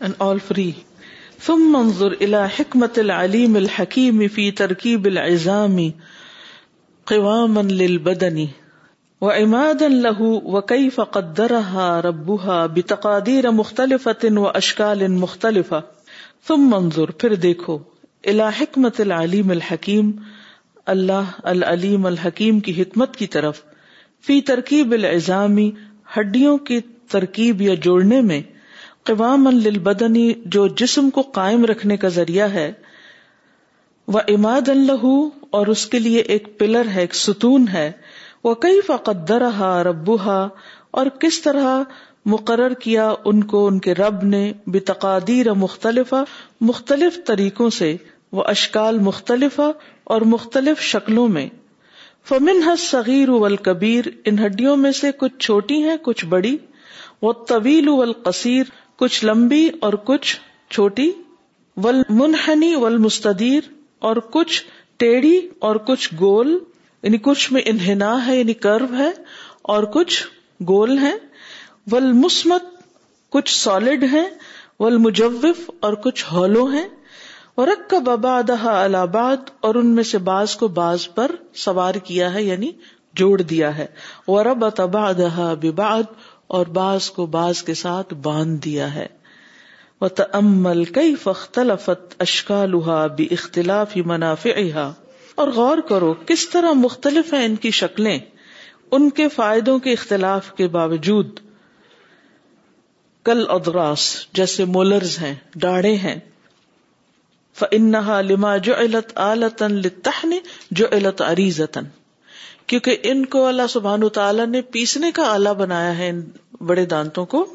[0.01, 0.71] and all free
[1.45, 5.77] ثم منظر الى حکمت العلیم الحکیم فی ترکیب العظام
[7.11, 8.45] قواما للبدنی
[9.21, 14.07] و اماد اللہ و کئی فقدر ہا ربوہ بتقادیر مختلف
[14.53, 15.73] اشکال ان مختلف
[16.47, 17.77] تم منظور پھر دیکھو
[18.33, 20.11] الحکمت العلیم الحکیم
[20.93, 23.61] اللہ العلیم الحکیم کی حکمت کی طرف
[24.27, 25.69] فی ترکیب العظامی
[26.17, 26.79] ہڈیوں کی
[27.11, 28.41] ترکیب یا جوڑنے میں
[29.11, 32.71] قوام البدنی جو جسم کو قائم رکھنے کا ذریعہ ہے
[34.15, 35.05] وہ اماد اللہ
[35.57, 37.91] اور اس کے لیے ایک پلر ہے ایک ستون ہے
[38.43, 40.35] وہ کئی فقدر ہا ربوہ
[40.99, 41.81] اور کس طرح
[42.33, 44.41] مقرر کیا ان کو ان کے رب نے
[44.73, 46.13] بے تقادیر مختلف
[46.69, 47.95] مختلف طریقوں سے
[48.37, 49.59] وہ اشکال مختلف
[50.13, 51.47] اور مختلف شکلوں میں
[52.29, 53.29] فمن حص صغیر
[53.63, 56.55] کبیر ان ہڈیوں میں سے کچھ چھوٹی ہیں کچھ بڑی
[57.21, 57.89] وہ طویل
[58.23, 60.35] قصیر کچھ لمبی اور کچھ
[60.71, 61.09] چھوٹی
[61.83, 62.75] ول منہنی
[63.05, 63.69] مستدیر
[64.07, 64.63] اور کچھ
[64.99, 66.57] ٹیڑھی اور کچھ گول
[67.03, 69.09] یعنی کچھ میں انہنا ہے یعنی کرو ہے
[69.73, 70.23] اور کچھ
[70.67, 71.11] گول ہے
[71.91, 72.63] ول مسمت
[73.35, 74.23] کچھ سالڈ ہے
[74.79, 76.87] ول مجوف اور کچھ ہالو ہے
[77.61, 81.31] اور رک کا ببادہ الہباد اور ان میں سے باز کو باز پر
[81.63, 82.71] سوار کیا ہے یعنی
[83.21, 83.85] جوڑ دیا ہے
[84.33, 84.65] اور رب
[85.17, 86.11] دہا بباد
[86.57, 89.07] اور بعض کو باز کے ساتھ باندھ دیا ہے
[90.01, 94.55] وہ تمل کئی فخلا فت اشکا لہا بھی اختلاف ہی منافع
[95.41, 98.17] اور غور کرو کس طرح مختلف ہیں ان کی شکلیں
[98.97, 101.39] ان کے فائدوں کے اختلاف کے باوجود
[103.29, 104.05] کل ادراس
[104.39, 105.33] جیسے مولرز ہیں
[105.65, 106.17] ڈاڑے ہیں
[107.59, 109.13] فنحا لما جو علت
[110.81, 111.87] جو علت اریزن
[112.71, 116.21] کیونکہ ان کو اللہ سبحان تعالی نے پیسنے کا آلہ بنایا ہے ان
[116.71, 117.45] بڑے دانتوں کو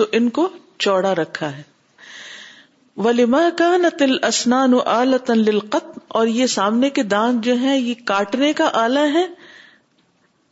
[0.00, 0.48] تو ان کو
[0.86, 1.62] چوڑا رکھا ہے
[3.04, 4.74] ولیما لما کا نتل اسنان
[6.18, 9.22] اور یہ سامنے کے دانت جو ہیں یہ کاٹنے کا آلہ ہے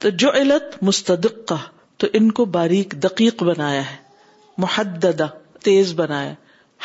[0.04, 1.56] تو جو علت مستدق کا
[2.02, 3.96] تو ان کو باریک دقیق بنایا ہے
[4.64, 5.22] محدد
[5.64, 6.32] تیز بنایا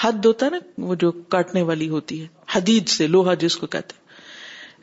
[0.01, 0.59] حد ہوتا ہے نا
[0.89, 4.11] وہ جو کاٹنے والی ہوتی ہے حدید سے لوہا جس کو کہتے ہیں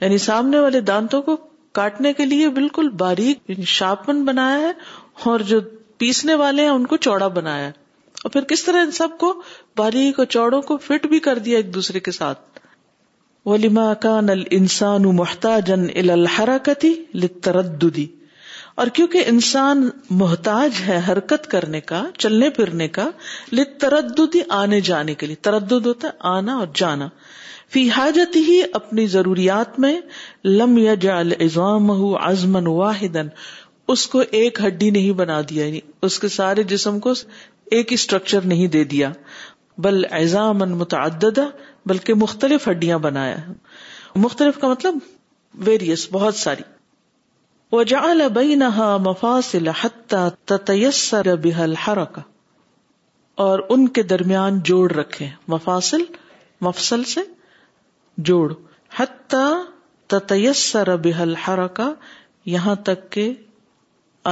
[0.04, 1.36] یعنی سامنے والے دانتوں کو
[1.80, 4.72] کاٹنے کے لیے بالکل باریک شاپن بنایا ہے
[5.30, 5.60] اور جو
[5.98, 7.72] پیسنے والے ہیں ان کو چوڑا بنایا ہے
[8.22, 9.32] اور پھر کس طرح ان سب کو
[9.76, 12.53] باریک اور چوڑوں کو فٹ بھی کر دیا ایک دوسرے کے ساتھ
[13.48, 18.06] ولیما کان السان محتاج الحرکتی لتردی
[18.82, 19.88] اور کیونکہ انسان
[20.20, 23.08] محتاج ہے حرکت کرنے کا چلنے پھرنے کا
[23.52, 27.08] لتردی آنے جانے کے لیے تردد ہوتا ہے آنا اور جانا
[27.72, 29.94] فی حاجت ہی اپنی ضروریات میں
[30.46, 31.90] لم یا جال ازام
[32.22, 33.28] ازمن واحدن
[33.94, 37.12] اس کو ایک ہڈی نہیں بنا دیا یعنی اس کے سارے جسم کو
[37.76, 39.12] ایک ہی اسٹرکچر نہیں دے دیا
[39.84, 41.38] بل ایزامن متعدد
[41.86, 43.36] بلکہ مختلف ہڈیاں بنایا
[44.24, 44.98] مختلف کا مطلب
[45.66, 46.62] ویریس بہت ساری
[47.72, 48.68] وجعل بینا
[49.06, 50.14] مفاصل حت
[50.52, 52.22] تسر بها ہر کا
[53.74, 56.02] ان کے درمیان جوڑ رکھے مفاصل
[56.66, 57.20] مفصل سے
[58.30, 58.44] جوڑ
[58.98, 59.44] حتہ
[60.14, 61.92] تسر بها ہر کا
[62.54, 63.32] یہاں تک کہ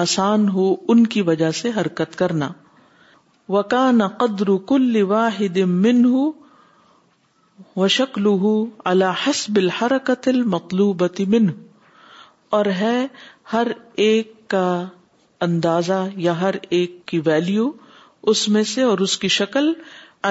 [0.05, 2.49] آسان ہو ان کی وجہ سے حرکت کرنا
[3.57, 6.33] وکان نہ قدر کل واحد من ہوں
[7.83, 8.31] و شکلو
[9.25, 11.47] حسب بلحر قتل مطلوبتی من
[12.57, 12.67] اور
[13.53, 13.67] ہر
[14.05, 14.67] ایک کا
[15.47, 17.71] اندازہ یا ہر ایک کی ویلو
[18.31, 19.73] اس میں سے اور اس کی شکل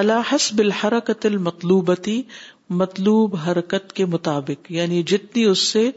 [0.00, 1.36] اللہ حس بلحر قتل
[2.80, 5.90] مطلوب حرکت کے مطابق یعنی جتنی اس سے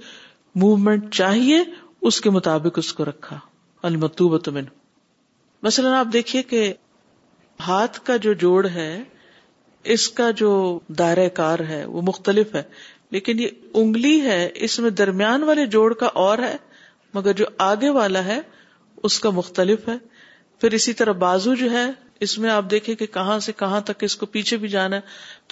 [0.63, 1.59] موومنٹ چاہیے
[2.09, 3.37] اس کے مطابق اس کو رکھا
[3.89, 4.65] المطوبت من
[5.63, 6.73] مثلاً آپ دیکھیے کہ
[7.67, 8.89] ہاتھ کا جو جوڑ ہے
[9.93, 10.49] اس کا جو
[10.99, 12.61] دائرہ کار ہے وہ مختلف ہے
[13.11, 13.49] لیکن یہ
[13.81, 16.55] انگلی ہے اس میں درمیان والے جوڑ کا اور ہے
[17.13, 18.39] مگر جو آگے والا ہے
[19.09, 19.97] اس کا مختلف ہے
[20.61, 21.85] پھر اسی طرح بازو جو ہے
[22.25, 25.01] اس میں آپ دیکھیں کہ کہاں سے کہاں تک اس کو پیچھے بھی جانا ہے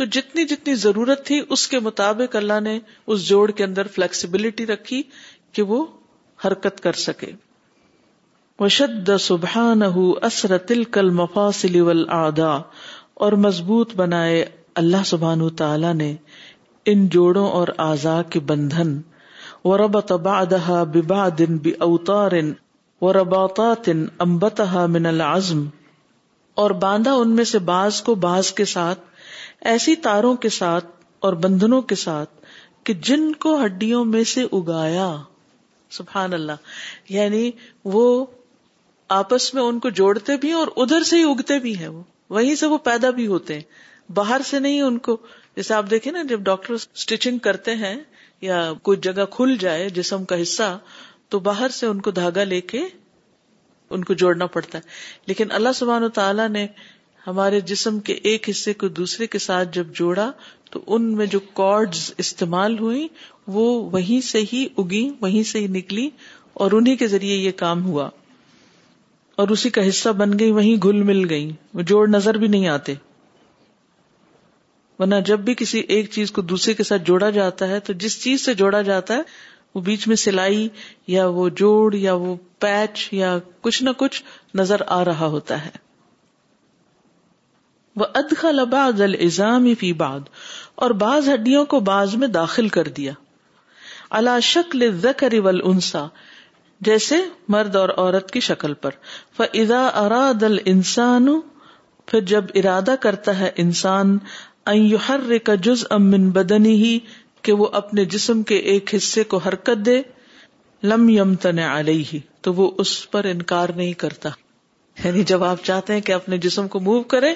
[0.02, 4.66] تو جتنی جتنی ضرورت تھی اس کے مطابق اللہ نے اس جوڑ کے اندر فلیکسیبلٹی
[4.68, 5.02] رکھی
[5.58, 5.86] کہ وہ
[6.46, 7.32] حرکت کر سکے
[8.60, 10.58] وشد اسر
[13.26, 14.44] اور مضبوط بنائے
[14.82, 16.16] اللہ سبحان تعالی نے
[16.92, 18.98] ان جوڑوں اور آزا کے بندھن
[19.74, 19.78] و
[24.88, 25.64] من العزم
[26.60, 29.00] امبتا باندھا ان میں سے باز کو باز کے ساتھ
[29.72, 30.86] ایسی تاروں کے ساتھ
[31.26, 32.30] اور بندھنوں کے ساتھ
[32.86, 35.16] کہ جن کو ہڈیوں میں سے اگایا
[35.98, 37.50] سبحان اللہ یعنی
[37.94, 38.06] وہ
[39.22, 42.02] آپس میں ان کو جوڑتے بھی اور ادھر سے ہی اگتے بھی ہیں وہ
[42.38, 45.16] وہیں سے وہ پیدا بھی ہوتے ہیں باہر سے نہیں ان کو
[45.56, 47.96] جیسے آپ دیکھیں نا جب ڈاکٹر اسٹیچنگ کرتے ہیں
[48.46, 50.70] یا کوئی جگہ کھل جائے جسم کا حصہ
[51.34, 52.82] تو باہر سے ان کو دھاگا لے کے
[53.98, 56.66] ان کو جوڑنا پڑتا ہے لیکن اللہ سبحان و تعالیٰ نے
[57.28, 60.30] ہمارے جسم کے ایک حصے کو دوسرے کے ساتھ جب جوڑا
[60.72, 63.08] تو ان میں جو کارڈز استعمال ہوئی
[63.58, 66.10] وہ وہیں سے ہی اگی وہیں سے ہی نکلی
[66.64, 68.10] اور انہیں کے ذریعے یہ کام ہوا
[69.42, 72.68] اور اسی کا حصہ بن گئی وہیں گھل مل گئی وہ جوڑ نظر بھی نہیں
[72.68, 72.94] آتے
[75.00, 78.22] ورنہ جب بھی کسی ایک چیز کو دوسرے کے ساتھ جوڑا جاتا ہے تو جس
[78.24, 79.22] چیز سے جوڑا جاتا ہے
[79.76, 80.68] وہ بیچ میں سلائی
[81.14, 84.22] یا وہ جوڑ یا وہ پیچ یا کچھ نہ کچھ
[84.60, 85.72] نظر آ رہا ہوتا ہے
[88.02, 90.30] وہ ادخا لبا دل ازام فی باد
[90.84, 93.12] اور بعض ہڈیوں کو بعض میں داخل کر دیا
[94.22, 95.62] اللہ شکل ذکر ول
[96.88, 97.16] جیسے
[97.54, 98.96] مرد اور عورت کی شکل پر
[99.38, 101.28] فا دل انسان
[102.12, 104.18] پھر جب ارادہ کرتا ہے انسان
[105.08, 106.98] ہر کا جز امن بدنی ہی
[107.48, 110.02] کہ وہ اپنے جسم کے ایک حصے کو حرکت دے
[110.94, 111.34] لم یم
[111.70, 114.30] آلئی ہی تو وہ اس پر انکار نہیں کرتا
[115.04, 117.34] یعنی جب آپ چاہتے ہیں کہ اپنے جسم کو موو کرے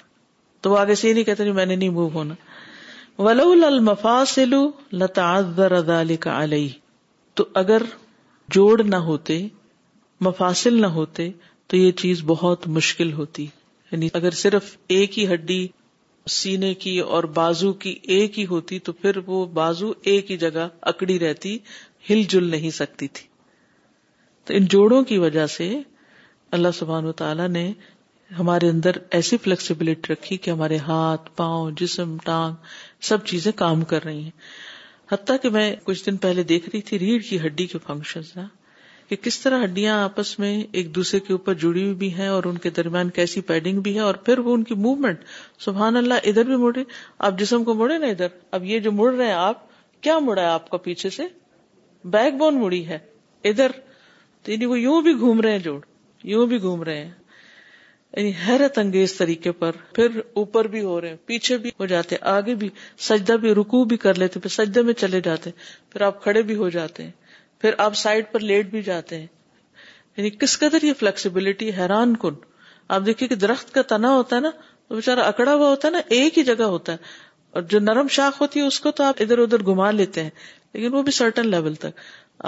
[0.65, 2.33] تو وہ آگے سے نہیں کہتے میں نے نہیں موو ہونا
[3.27, 4.65] ولو لل مفا سلو
[5.03, 5.29] لتا
[6.27, 6.37] کا
[8.55, 9.37] جوڑ نہ ہوتے
[10.25, 11.29] مفاصل نہ ہوتے
[11.69, 13.43] تو یہ چیز بہت مشکل ہوتی
[13.91, 15.67] یعنی اگر صرف ایک ہی ہڈی
[16.35, 20.67] سینے کی اور بازو کی ایک ہی ہوتی تو پھر وہ بازو ایک ہی جگہ
[20.91, 21.57] اکڑی رہتی
[22.09, 23.27] ہل جل نہیں سکتی تھی
[24.45, 25.69] تو ان جوڑوں کی وجہ سے
[26.57, 27.71] اللہ سبحان و تعالی نے
[28.39, 32.65] ہمارے اندر ایسی فلیکسیبلٹی رکھی کہ ہمارے ہاتھ پاؤں جسم ٹانگ
[33.09, 34.31] سب چیزیں کام کر رہی ہیں
[35.11, 38.45] حتیٰ کہ میں کچھ دن پہلے دیکھ رہی تھی ریڑھ کی ہڈی کے فنکشن نا
[39.09, 42.43] کہ کس طرح ہڈیاں آپس میں ایک دوسرے کے اوپر جڑی ہوئی بھی ہیں اور
[42.49, 45.19] ان کے درمیان کیسی پیڈنگ بھی ہے اور پھر وہ ان کی موومنٹ
[45.65, 46.83] سبحان اللہ ادھر بھی مڑے
[47.27, 49.61] آپ جسم کو مڑے نا ادھر اب یہ جو مڑ رہے ہیں آپ
[50.07, 51.23] کیا مڑا ہے آپ کا پیچھے سے
[52.17, 52.97] بیک بون مڑی ہے
[53.51, 53.71] ادھر
[54.43, 55.79] تو یعنی وہ یوں بھی گھوم رہے ہیں جوڑ
[56.33, 57.11] یوں بھی گھوم رہے ہیں
[58.15, 62.15] یعنی حیرت انگیز طریقے پر پھر اوپر بھی ہو رہے ہیں پیچھے بھی ہو جاتے
[62.15, 62.69] ہیں آگے بھی
[63.07, 66.41] سجدہ بھی رکو بھی کر لیتے پھر سجدے میں چلے جاتے ہیں پھر آپ کھڑے
[66.51, 67.11] بھی ہو جاتے ہیں
[67.61, 69.27] پھر آپ سائڈ پر لیٹ بھی جاتے ہیں
[70.17, 72.33] یعنی کس قدر یہ فلیکسیبلٹی حیران کن
[72.95, 74.51] آپ دیکھیے کہ درخت کا تنا ہوتا ہے نا
[74.87, 77.15] تو بےچارا اکڑا ہوا ہوتا ہے نا ایک ہی جگہ ہوتا ہے
[77.57, 80.29] اور جو نرم شاخ ہوتی ہے اس کو تو آپ ادھر ادھر گھما لیتے ہیں
[80.73, 81.99] لیکن وہ بھی سرٹن لیول تک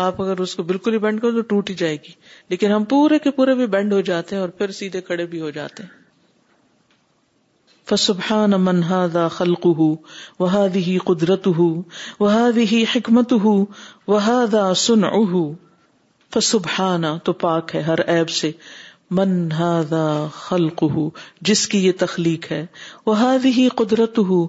[0.06, 2.12] آپ اگر اس کو بالکل ہی بینڈ کرو تو ٹوٹ ہی جائے گی
[2.49, 5.39] لیکن ہم پورے کے پورے بھی بینڈ ہو جاتے ہیں اور پھر سیدھے کھڑے بھی
[5.41, 5.91] ہو جاتے ہیں
[7.91, 9.88] خلقه دا خلق ہو
[10.39, 10.49] وہ
[11.06, 13.58] قدرت ہو
[16.34, 18.49] فسبحان تو پاک ہے ہر ایب سے
[19.19, 19.30] من
[19.91, 21.04] دا خلق ہو
[21.49, 22.63] جس کی یہ تخلیق ہے
[23.06, 24.39] وہ قدرته قدرت ہو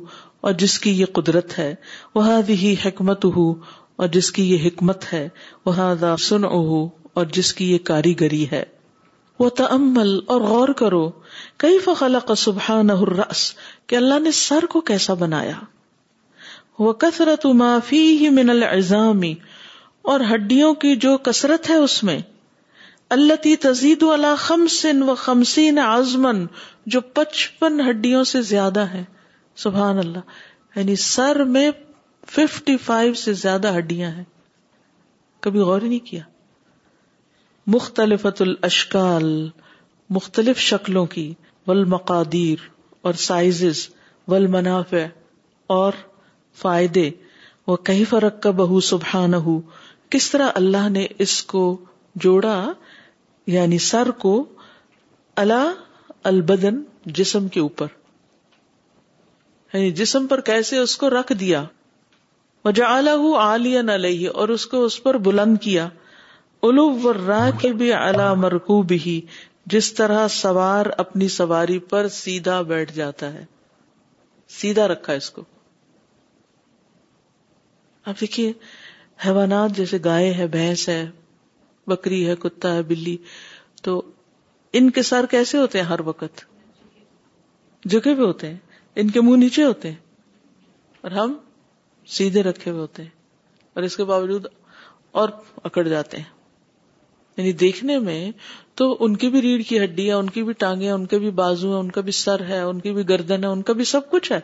[0.48, 1.72] اور جس کی یہ قدرت ہے
[2.14, 3.46] وہ بھی حکمت ہو
[4.00, 5.28] اور جس کی یہ حکمت ہے
[5.66, 5.72] وہ
[6.26, 8.62] سن اور جس کی یہ کاریگری ہے
[9.38, 11.00] وہ تمل اور غور کرو
[11.64, 13.42] کئی فخلا کا سبحا نہ رس
[13.96, 15.58] اللہ نے سر کو کیسا بنایا
[16.86, 19.34] وہ کثرت معافی ہی من الزامی
[20.12, 22.18] اور ہڈیوں کی جو کثرت ہے اس میں
[23.18, 26.44] اللہ تی تزید اللہ خمسن و خمسین آزمن
[26.94, 29.04] جو پچپن ہڈیوں سے زیادہ ہے
[29.68, 30.42] سبحان اللہ
[30.78, 31.70] یعنی سر میں
[32.28, 34.24] ففٹی فائیو سے زیادہ ہڈیاں ہیں
[35.46, 36.20] کبھی غور نہیں کیا
[37.74, 39.24] مختلف الاشکال
[40.16, 41.32] مختلف شکلوں کی
[43.08, 43.86] اور سائزز
[44.28, 45.04] منافع
[45.74, 45.92] اور
[46.60, 47.08] فائدے
[47.66, 49.60] وہ کہیں فرق کا بہ سبحان ہو
[50.10, 51.62] کس طرح اللہ نے اس کو
[52.24, 52.56] جوڑا
[53.54, 54.34] یعنی سر کو
[55.42, 56.82] البدن
[57.18, 57.86] جسم کے اوپر
[59.72, 61.64] یعنی جسم پر کیسے اس کو رکھ دیا
[62.64, 65.86] وجعله آلہ عالیہ اور اس کو اس پر بلند کیا
[66.68, 66.88] اولو
[67.60, 68.32] کے بھی الا
[69.74, 73.44] جس طرح سوار اپنی سواری پر سیدھا بیٹھ جاتا ہے
[74.58, 75.44] سیدھا رکھا اس کو
[78.12, 78.52] اب دیکھیے
[79.26, 81.00] حیوانات جیسے گائے ہے بھینس ہے
[81.92, 83.16] بکری ہے کتا ہے بلی
[83.88, 84.00] تو
[84.80, 86.44] ان کے سر کیسے ہوتے ہیں ہر وقت
[87.90, 88.58] جھکے ہوئے ہوتے ہیں
[89.02, 91.36] ان کے منہ نیچے ہوتے ہیں اور ہم
[92.16, 93.10] سیدھے رکھے ہوئے ہوتے ہیں
[93.74, 94.46] اور اس کے باوجود
[95.20, 95.28] اور
[95.64, 96.38] اکڑ جاتے ہیں
[97.36, 98.20] یعنی دیکھنے میں
[98.76, 101.30] تو ان کی بھی ریڑھ کی ہڈی ہے ان کی بھی ٹانگیں ان کے بھی
[101.40, 103.84] بازو ہیں ان کا بھی سر ہے ان کی بھی گردن ہے ان کا بھی
[103.92, 104.40] سب کچھ ہے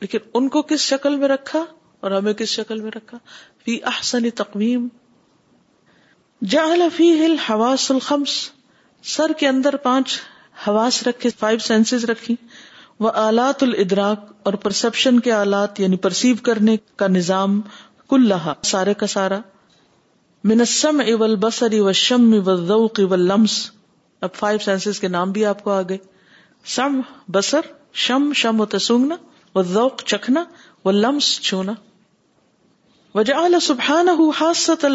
[0.00, 1.64] لیکن ان کو کس شکل میں رکھا
[2.06, 3.18] اور ہمیں کس شکل میں رکھا
[3.64, 4.86] فی احسن تقویم
[6.54, 8.32] جعل فیہ الحواس الخمس
[9.16, 10.18] سر کے اندر پانچ
[10.66, 12.34] حواس رکھے فائیو سینسز رکھی
[13.04, 17.60] وہ آلات الدراک اور پرسپشن کے آلات یعنی پرسیو کرنے کا نظام
[18.10, 18.32] کل
[18.64, 19.38] سارے کا سارا
[22.66, 23.58] ذوق لمس
[24.28, 25.80] اب فائیو سینس کے نام بھی آپ کو
[26.74, 27.00] سم
[27.32, 27.66] بسر
[28.06, 29.16] شم شم و تسونگنا
[29.54, 30.44] و ذوق چکھنا
[30.84, 31.72] و لمس چھونا
[33.14, 34.08] وجہ سبحان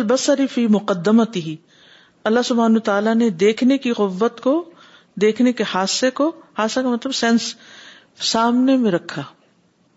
[0.08, 1.56] بسر فی مقدمت ہی
[2.30, 4.64] اللہ سبحان تعالیٰ نے دیکھنے کی قوت کو
[5.22, 7.54] دیکھنے کے حادثے کو حادثہ مطلب سینس
[8.34, 9.22] سامنے میں رکھا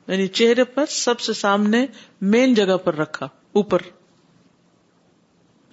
[0.09, 1.85] یعنی چہرے پر سب سے سامنے
[2.33, 3.29] مین جگہ پر رکھا
[3.61, 3.83] اوپر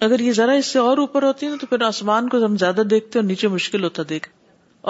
[0.04, 2.80] اگر یہ ذرا اس سے اور اوپر ہوتی نا تو پھر آسمان کو ہم زیادہ
[2.90, 4.28] دیکھتے اور نیچے مشکل ہوتا دیکھ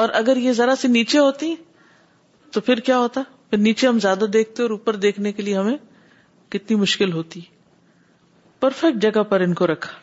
[0.03, 1.55] اور اگر یہ ذرا سی نیچے ہوتی
[2.53, 5.77] تو پھر کیا ہوتا پھر نیچے ہم زیادہ دیکھتے اور اوپر دیکھنے کے لیے ہمیں
[6.53, 7.41] کتنی مشکل ہوتی
[8.61, 9.99] پرفیکٹ جگہ پر ان کو رکھا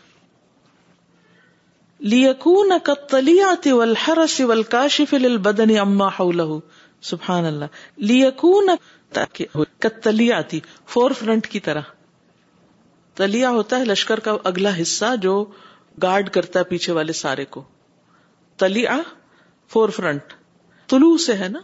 [2.12, 4.18] لیکون کن کا تلیا تیول ہر
[5.46, 6.60] بدنی اما حوله
[7.08, 7.66] سبحان اللہ
[8.10, 8.24] لی
[10.04, 10.60] تلیا آتی
[10.94, 11.82] فور فرنٹ کی طرح
[13.16, 15.44] تلیا ہوتا ہے لشکر کا اگلا حصہ جو
[16.04, 17.64] گارڈ کرتا ہے پیچھے والے سارے کو
[18.64, 18.98] تلیا
[19.74, 20.34] فور فرنٹ
[21.26, 21.60] سے ہے نا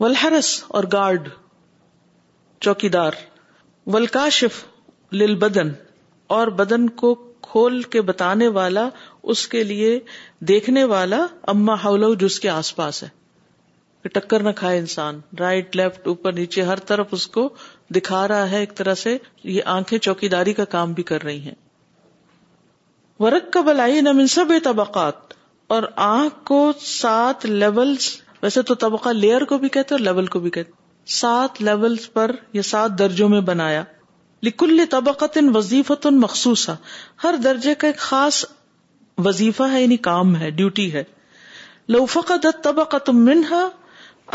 [0.00, 1.28] ولحرس اور گارڈ
[2.66, 3.12] چوکی دار
[3.94, 4.64] ولکاشف
[5.12, 5.72] لل بدن
[6.36, 7.14] اور بدن کو
[7.48, 8.88] کھول کے بتانے والا
[9.34, 9.98] اس کے لیے
[10.48, 13.08] دیکھنے والا اما ہاؤلو جو اس کے آس پاس ہے
[14.08, 17.48] کہ ٹکر نہ کھائے انسان رائٹ لیفٹ اوپر نیچے ہر طرف اس کو
[17.94, 19.16] دکھا رہا ہے ایک طرح سے
[19.54, 21.52] یہ آنکھیں چوکی داری کا کام بھی کر رہی ہے
[23.24, 25.34] ورک کا بلائی نہ منصب طبقات
[25.76, 27.94] اور آنکھ کو سات لیول
[28.42, 30.72] ویسے تو طبقہ لیئر کو بھی کہتے اور لیول کو بھی کہتے
[31.20, 33.82] سات لیول پر یا سات درجوں میں بنایا
[34.46, 36.68] لکل طبقات وظیفۃن مخصوص
[37.24, 38.44] ہر درجے کا ایک خاص
[39.24, 41.02] وظیفہ ہے یعنی کام ہے ڈیوٹی ہے
[42.62, 43.66] طبقہ تم منہا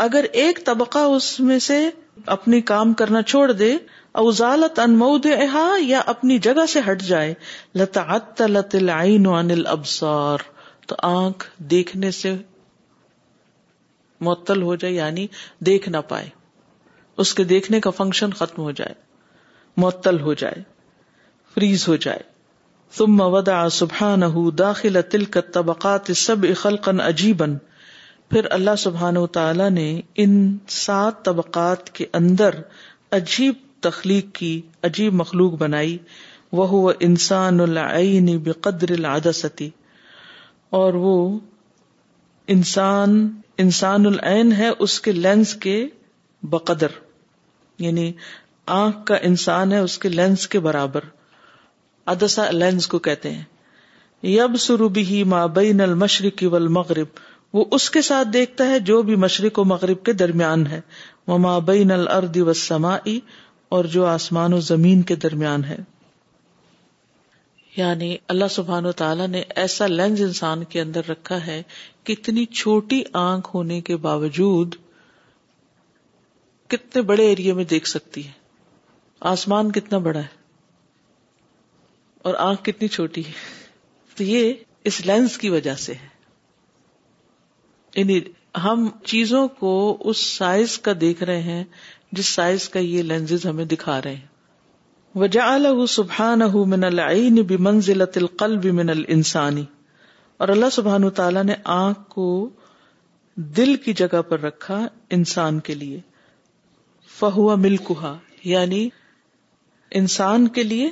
[0.02, 1.74] اگر ایک طبقہ اس میں سے
[2.34, 3.70] اپنی کام کرنا چھوڑ دے
[4.22, 5.26] اوزالت انمود
[5.80, 7.32] یا اپنی جگہ سے ہٹ جائے
[7.74, 8.02] لتا
[9.72, 10.42] ابسار
[10.88, 12.34] تو آنکھ دیکھنے سے
[14.26, 15.26] معطل ہو جائے یعنی
[15.66, 16.28] دیکھ نہ پائے
[17.24, 18.94] اس کے دیکھنے کا فنکشن ختم ہو جائے
[19.82, 20.62] معطل ہو جائے
[21.54, 22.22] فریز ہو جائے
[22.96, 24.14] تم مدا سبحا
[24.58, 27.56] داخل تلك الطبقات السبع سب اخل عجیبن
[28.30, 29.86] پھر اللہ سبحان و تعالی نے
[30.24, 30.34] ان
[30.74, 32.54] سات طبقات کے اندر
[33.16, 33.54] عجیب
[33.86, 35.96] تخلیق کی عجیب مخلوق بنائی
[36.58, 38.28] وہ انسان العین
[40.78, 41.12] اور وہ
[42.54, 43.18] انسان
[43.62, 45.76] انسان العین ہے اس کے لینس کے
[46.50, 46.92] بقدر
[47.84, 48.10] یعنی
[48.80, 51.04] آنکھ کا انسان ہے اس کے لینس کے برابر
[52.14, 53.42] ادسا لینس کو کہتے ہیں
[54.28, 55.22] یب سربی
[55.54, 57.22] بین المشرقی والمغرب مغرب
[57.54, 60.80] وہ اس کے ساتھ دیکھتا ہے جو بھی مشرق و مغرب کے درمیان ہے
[61.66, 62.96] بین الارض سما
[63.76, 65.76] اور جو آسمان و زمین کے درمیان ہے
[67.76, 71.62] یعنی اللہ سبحان و تعالیٰ نے ایسا لینز انسان کے اندر رکھا ہے
[72.04, 74.74] کہ اتنی چھوٹی آنکھ ہونے کے باوجود
[76.74, 78.32] کتنے بڑے ایریا میں دیکھ سکتی ہے
[79.34, 80.42] آسمان کتنا بڑا ہے
[82.28, 83.32] اور آنکھ کتنی چھوٹی ہے
[84.16, 84.52] تو یہ
[84.90, 86.12] اس لینس کی وجہ سے ہے
[87.96, 88.20] یعنی
[88.64, 89.70] ہم چیزوں کو
[90.10, 91.64] اس سائز کا دیکھ رہے ہیں
[92.18, 94.32] جس سائز کا یہ لینزز ہمیں دکھا رہے ہیں
[95.22, 95.46] وجا
[95.88, 96.40] سبحان
[98.14, 98.58] تلقل
[99.16, 99.64] انسانی
[100.44, 102.26] اور اللہ سبحان تعالی نے آنکھ کو
[103.56, 104.80] دل کی جگہ پر رکھا
[105.18, 106.00] انسان کے لیے
[107.18, 108.14] فہو ملکا
[108.44, 108.88] یعنی
[110.00, 110.88] انسان کے لیے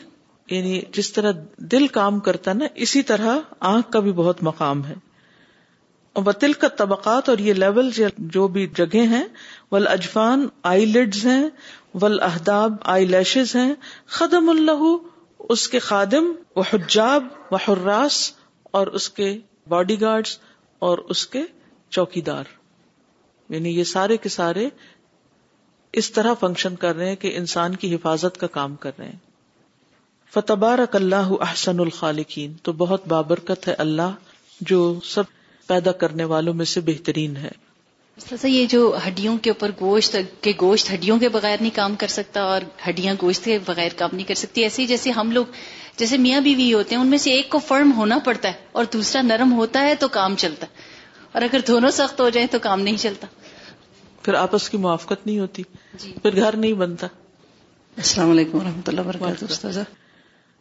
[0.51, 1.33] یعنی جس طرح
[1.73, 3.39] دل کام کرتا نا اسی طرح
[3.75, 4.95] آنکھ کا بھی بہت مقام ہے
[6.27, 7.91] وطل کا طبقات اور یہ لیول
[8.33, 9.25] جو بھی جگہ ہیں
[9.73, 11.43] ول اجفان آئی لڈز ہیں
[12.03, 13.73] ول احداب آئی لیشز ہیں
[14.17, 14.83] خدم اللہ
[15.55, 18.19] اس کے خادم و حجاب و حراس
[18.81, 19.37] اور اس کے
[19.69, 20.37] باڈی گارڈز
[20.89, 21.43] اور اس کے
[21.97, 22.45] چوکی دار
[23.55, 24.69] یعنی یہ سارے کے سارے
[26.01, 29.19] اس طرح فنکشن کر رہے ہیں کہ انسان کی حفاظت کا کام کر رہے ہیں
[30.35, 34.13] فتبارک اللہ احسن الخالقین تو بہت بابرکت ہے اللہ
[34.71, 34.79] جو
[35.13, 37.51] سب پیدا کرنے والوں میں سے بہترین ہے
[38.49, 42.43] یہ جو ہڈیوں کے اوپر گوشت کے گوشت ہڈیوں کے بغیر نہیں کام کر سکتا
[42.53, 45.45] اور ہڈیاں گوشت کے بغیر کام نہیں کر سکتی ایسے ہی جیسے ہم لوگ
[45.99, 48.85] جیسے میاں بیوی ہوتے ہیں ان میں سے ایک کو فرم ہونا پڑتا ہے اور
[48.93, 50.91] دوسرا نرم ہوتا ہے تو کام چلتا ہے
[51.33, 53.27] اور اگر دونوں سخت ہو جائیں تو کام نہیں چلتا
[54.23, 55.63] پھر آپس کی موافقت نہیں ہوتی
[56.03, 57.07] جی پھر گھر نہیں بنتا
[57.97, 59.67] السلام علیکم و رحمۃ اللہ وبرکاتہ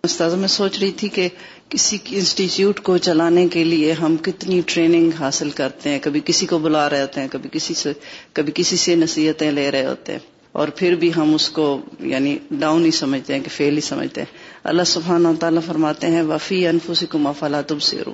[0.07, 1.27] استاذ میں سوچ رہی تھی کہ
[1.69, 6.57] کسی انسٹیٹیوٹ کو چلانے کے لیے ہم کتنی ٹریننگ حاصل کرتے ہیں کبھی کسی کو
[6.59, 7.91] بلا رہے ہوتے ہیں کبھی کسی سے
[8.39, 10.19] کبھی کسی سے نصیحتیں لے رہے ہوتے ہیں
[10.61, 11.65] اور پھر بھی ہم اس کو
[12.13, 14.39] یعنی ڈاؤن ہی سمجھتے ہیں کہ فیل ہی سمجھتے ہیں
[14.71, 18.11] اللہ سبحانہ و تعالیٰ فرماتے ہیں وفی انفوسی کو مافالاتب تم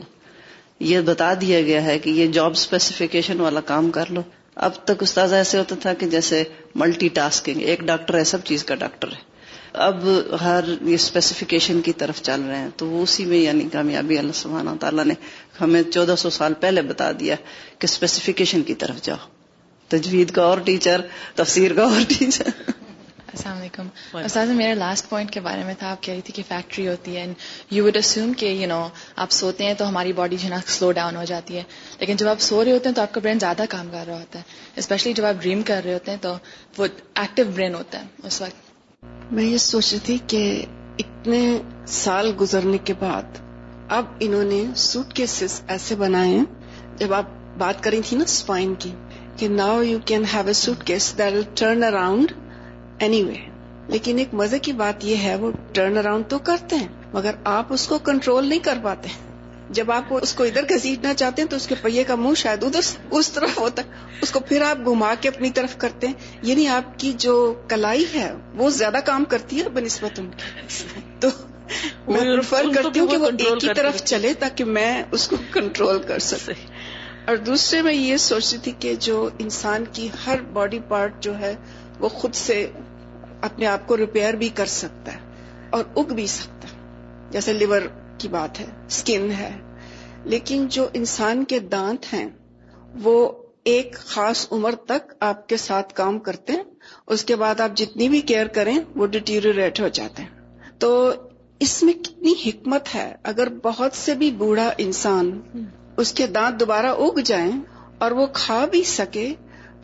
[0.89, 4.21] یہ بتا دیا گیا ہے کہ یہ جاب اسپیسیفیکیشن والا کام کر لو
[4.65, 6.43] اب تک استاذ ایسے ہوتا تھا کہ جیسے
[6.83, 9.25] ملٹی ٹاسکنگ ایک ڈاکٹر ہے سب چیز کا ڈاکٹر ہے
[9.85, 10.03] اب
[10.41, 14.31] ہر یہ اسپیسیفکیشن کی طرف چل رہے ہیں تو وہ اسی میں یعنی کامیابی اللہ
[14.35, 15.13] سبحانہ تعالیٰ نے
[15.59, 17.35] ہمیں چودہ سو سال پہلے بتا دیا
[17.79, 19.27] کہ اسپیسیفکیشن کی طرف جاؤ
[19.95, 21.01] تجوید کا اور ٹیچر
[21.35, 23.87] تفسیر کا اور ٹیچر السلام علیکم
[24.23, 27.15] استاذ میرے لاسٹ پوائنٹ کے بارے میں تھا آپ کہہ رہی تھی کہ فیکٹری ہوتی
[27.15, 28.87] ہے اینڈ یو وڈ اسیوم کہ یو نو
[29.25, 31.63] آپ سوتے ہیں تو ہماری باڈی جو نا سلو ڈاؤن ہو جاتی ہے
[31.99, 34.17] لیکن جب آپ سو رہے ہوتے ہیں تو آپ کا برین زیادہ کام کر رہا
[34.19, 36.33] ہوتا ہے اسپیشلی جب آپ ڈریم کر رہے ہوتے ہیں تو
[36.77, 38.65] وہ ایکٹیو برین ہوتا ہے اس وقت
[39.35, 40.41] میں یہ سوچ رہی تھی کہ
[40.99, 41.39] اتنے
[41.93, 43.37] سال گزرنے کے بعد
[43.95, 46.43] اب انہوں نے سوٹ کیسز ایسے بنائے ہیں
[46.99, 47.25] جب آپ
[47.57, 48.73] بات کری تھی نا اسپائن
[49.37, 50.53] کی now you can have a
[50.87, 52.31] suitcase دل ٹرن اراؤنڈ
[53.03, 53.35] اینی وے
[53.93, 57.73] لیکن ایک مزے کی بات یہ ہے وہ ٹرن اراؤنڈ تو کرتے ہیں مگر آپ
[57.73, 59.09] اس کو کنٹرول نہیں کر پاتے
[59.75, 62.63] جب آپ اس کو ادھر گھسیٹنا چاہتے ہیں تو اس کے پہیے کا منہ شاید
[62.63, 62.89] ادھر
[63.19, 66.67] اس طرف ہوتا ہے اس کو پھر آپ گھما کے اپنی طرف کرتے ہیں یعنی
[66.77, 67.33] آپ کی جو
[67.69, 70.85] کلائی ہے وہ زیادہ کام کرتی ہے بہ نسبت ان کی
[71.19, 71.27] تو
[72.07, 76.19] میں پریفر کرتی ہوں کہ وہ ایک طرف چلے تاکہ میں اس کو کنٹرول کر
[76.29, 76.53] سکے
[77.31, 81.53] اور دوسرے میں یہ سوچتی تھی کہ جو انسان کی ہر باڈی پارٹ جو ہے
[81.99, 82.65] وہ خود سے
[83.49, 86.75] اپنے آپ کو ریپیئر بھی کر سکتا ہے اور اگ بھی سکتا ہے
[87.31, 87.81] جیسے لیور
[88.21, 88.65] کی بات ہے
[88.99, 89.51] سکن ہے
[90.33, 92.27] لیکن جو انسان کے دانت ہیں
[93.03, 93.17] وہ
[93.71, 96.63] ایک خاص عمر تک آپ کے ساتھ کام کرتے ہیں
[97.15, 100.91] اس کے بعد آپ جتنی بھی کیئر کریں وہ ڈیٹیریٹ ہو جاتے ہیں تو
[101.65, 105.31] اس میں کتنی حکمت ہے اگر بہت سے بھی بوڑھا انسان
[106.03, 107.51] اس کے دانت دوبارہ اگ جائیں
[108.05, 109.29] اور وہ کھا بھی سکے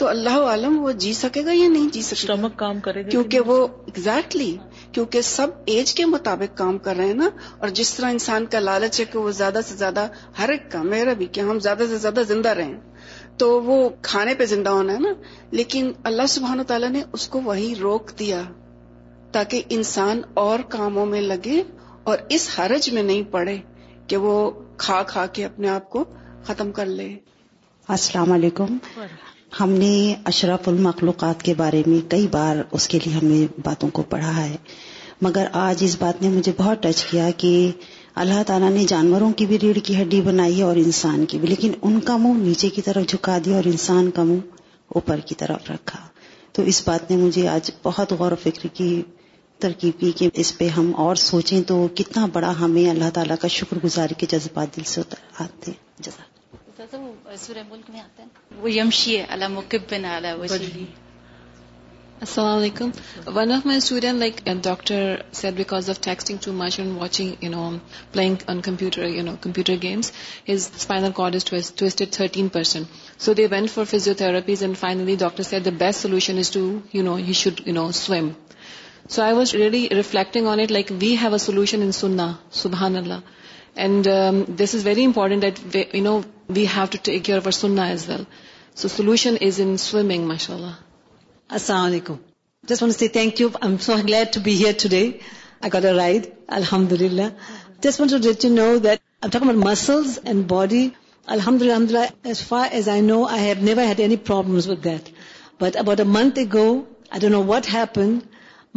[0.02, 3.10] تو اللہ عالم وہ جی سکے گا یا نہیں جی سکے گا کام کرے گا
[3.10, 3.58] کیونکہ وہ
[3.92, 4.52] exactly
[4.94, 7.30] کیونکہ سب ایج کے مطابق کام کر رہے ہیں نا
[7.62, 10.06] اور جس طرح انسان کا لالچ ہے کہ وہ زیادہ سے زیادہ
[10.40, 12.76] ہر ایک کا میرا بھی کہ ہم زیادہ سے زیادہ زندہ رہیں
[13.42, 13.78] تو وہ
[14.10, 15.14] کھانے پہ زندہ ہونا ہے نا
[15.62, 18.42] لیکن اللہ سبحان تعالیٰ نے اس کو وہی روک دیا
[19.38, 21.62] تاکہ انسان اور کاموں میں لگے
[22.10, 23.58] اور اس حرج میں نہیں پڑے
[24.08, 24.36] کہ وہ
[24.86, 26.04] کھا کھا کے اپنے آپ کو
[26.48, 27.14] ختم کر لے
[27.98, 28.78] السلام علیکم
[29.60, 29.90] ہم نے
[30.30, 34.36] اشرف المخلوقات کے بارے میں کئی بار اس کے لیے ہم نے باتوں کو پڑھا
[34.38, 34.56] ہے
[35.22, 37.52] مگر آج اس بات نے مجھے بہت ٹچ کیا کہ
[38.24, 41.48] اللہ تعالیٰ نے جانوروں کی بھی ریڑھ کی ہڈی بنائی ہے اور انسان کی بھی
[41.48, 44.40] لیکن ان کا منہ نیچے کی طرف جھکا دیا اور انسان کا منہ
[44.96, 46.00] اوپر کی طرف رکھا
[46.56, 48.92] تو اس بات نے مجھے آج بہت غور و فکر کی
[49.64, 53.48] ترکیب کی کہ اس پہ ہم اور سوچیں تو کتنا بڑا ہمیں اللہ تعالیٰ کا
[53.60, 56.32] شکر گزار کے جذبات دل سے اتر آتے ہیں
[56.80, 56.98] ہوتا تھا
[57.32, 60.86] وہ سورہ ملک میں آتا ہے وہ یمشی علی مکب بن علی وجلی
[62.26, 62.90] السلام علیکم
[63.36, 67.50] one of my student like doctor said because of texting too much and watching you
[67.52, 67.70] know
[68.12, 70.12] playing on computer you know computer games
[70.52, 71.46] his spinal cord is
[71.76, 72.84] twisted thirteen percent
[73.26, 77.04] so they went for physio and finally doctor said the best solution is to you
[77.04, 78.30] know he should you know swim
[79.14, 82.32] so I was really reflecting on it like we have a solution in سننا
[82.64, 84.08] سبحان اللہ and
[84.62, 86.20] this is very important that you know
[86.56, 88.24] we have to take care over سننا as well
[88.76, 90.72] so solution is in swimming ماشاء اللہ
[91.58, 92.16] السلام علیکم
[92.70, 95.02] جس one C thank you I'm so glad to be here today
[95.62, 96.26] I got a ride
[96.60, 97.28] الحمد للہ
[97.84, 100.88] جس one to date you know that I'm muscles and body
[101.36, 104.60] الحمد للہ الحمد للہ as far as I know I have never had any problem
[104.70, 105.10] with that
[105.62, 106.66] but about a month ago
[107.10, 108.18] I don't know what happen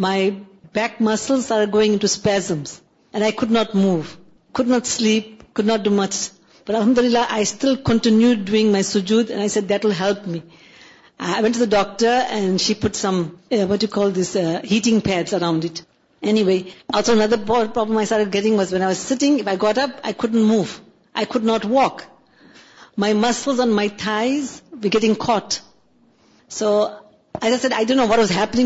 [0.06, 0.30] my
[0.74, 2.80] back muscles are going to spasms
[3.12, 4.00] and I could not move
[4.58, 6.14] could not sleep could not do much
[6.74, 9.10] الحمد للہ I still continue doing made
[9.84, 10.26] ویلپ
[17.94, 19.04] mattress
[20.34, 22.02] moved not walk
[22.98, 24.50] miss was on thighs
[24.82, 25.14] we getting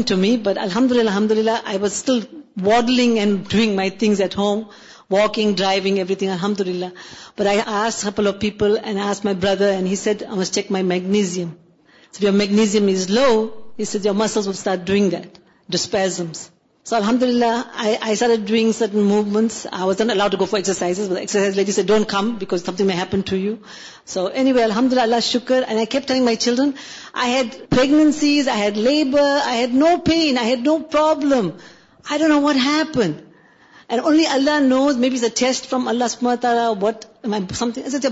[0.09, 2.21] to me but الحمد للہ الحمد للہ I was still
[2.65, 4.63] waddling and doing my things at home
[5.11, 8.77] walking driving الحمد اللہ but I people
[10.73, 11.49] my magnesium
[12.21, 12.89] you magnesium
[14.05, 14.69] you muscles
[16.93, 17.51] الحمد للہ
[25.23, 26.73] شکر and I my چلڈرنڈ
[27.71, 31.49] purchase I had labour I had no pain I'd no problem
[32.29, 33.13] no Vuitton
[33.95, 37.05] and only Allah knows maybe a test from Allah what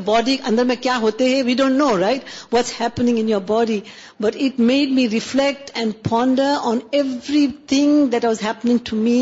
[0.05, 2.23] body اندر میں کیا ہوتے ہیں we don't know right
[2.53, 3.79] what's happening in your body
[4.25, 6.79] but it made me reflect and ponder on
[7.75, 9.21] everything that was happening to me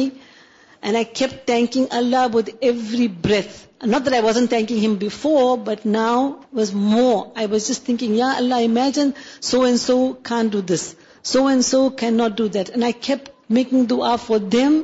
[0.81, 5.87] and I keep thinking Allah with every breath not I wasn't thinking him before but
[6.01, 6.29] now
[6.61, 9.11] was more I was just thinking یا اللہ imagine
[9.51, 9.99] so and so
[10.31, 10.93] can do this
[11.33, 13.29] so and so can not do and I keep
[13.61, 14.83] making دو ا for them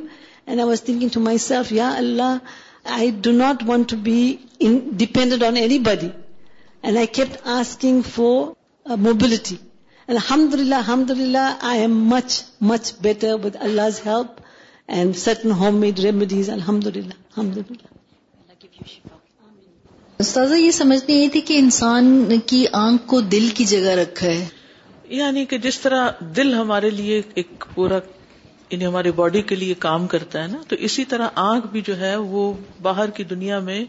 [0.49, 2.03] موبلٹیٹر
[13.43, 14.41] with Allah help
[14.87, 17.87] and سٹن home made remedies الحمد للہ الحمد للہ
[18.37, 18.99] اللہ
[20.19, 24.45] اساتذہ یہ نہیں آئی تھی کہ انسان کی آنکھ کو دل کی جگہ رکھا ہے
[25.19, 27.97] یعنی کہ جس طرح دل ہمارے لیے ایک پورا
[28.73, 31.97] یعنی ہماری باڈی کے لیے کام کرتا ہے نا تو اسی طرح آنکھ بھی جو
[31.97, 32.45] ہے وہ
[32.81, 33.83] باہر کی دنیا میں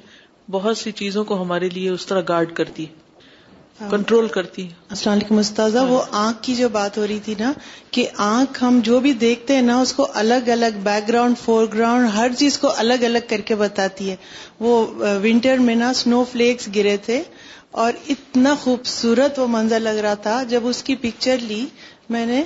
[0.56, 5.38] بہت سی چیزوں کو ہمارے لیے اس طرح گارڈ کرتی ہے کنٹرول کرتی السلام علیکم
[5.38, 7.52] استاذہ وہ آنکھ کی جو بات ہو رہی تھی نا
[7.96, 11.66] کہ آنکھ ہم جو بھی دیکھتے ہیں نا اس کو الگ الگ بیک گراؤنڈ فور
[11.74, 14.16] گراؤنڈ ہر چیز کو الگ الگ کر کے بتاتی ہے
[14.66, 14.74] وہ
[15.24, 17.22] ونٹر میں نا سنو فلیکس گرے تھے
[17.84, 21.64] اور اتنا خوبصورت وہ منظر لگ رہا تھا جب اس کی پکچر لی
[22.16, 22.42] میں نے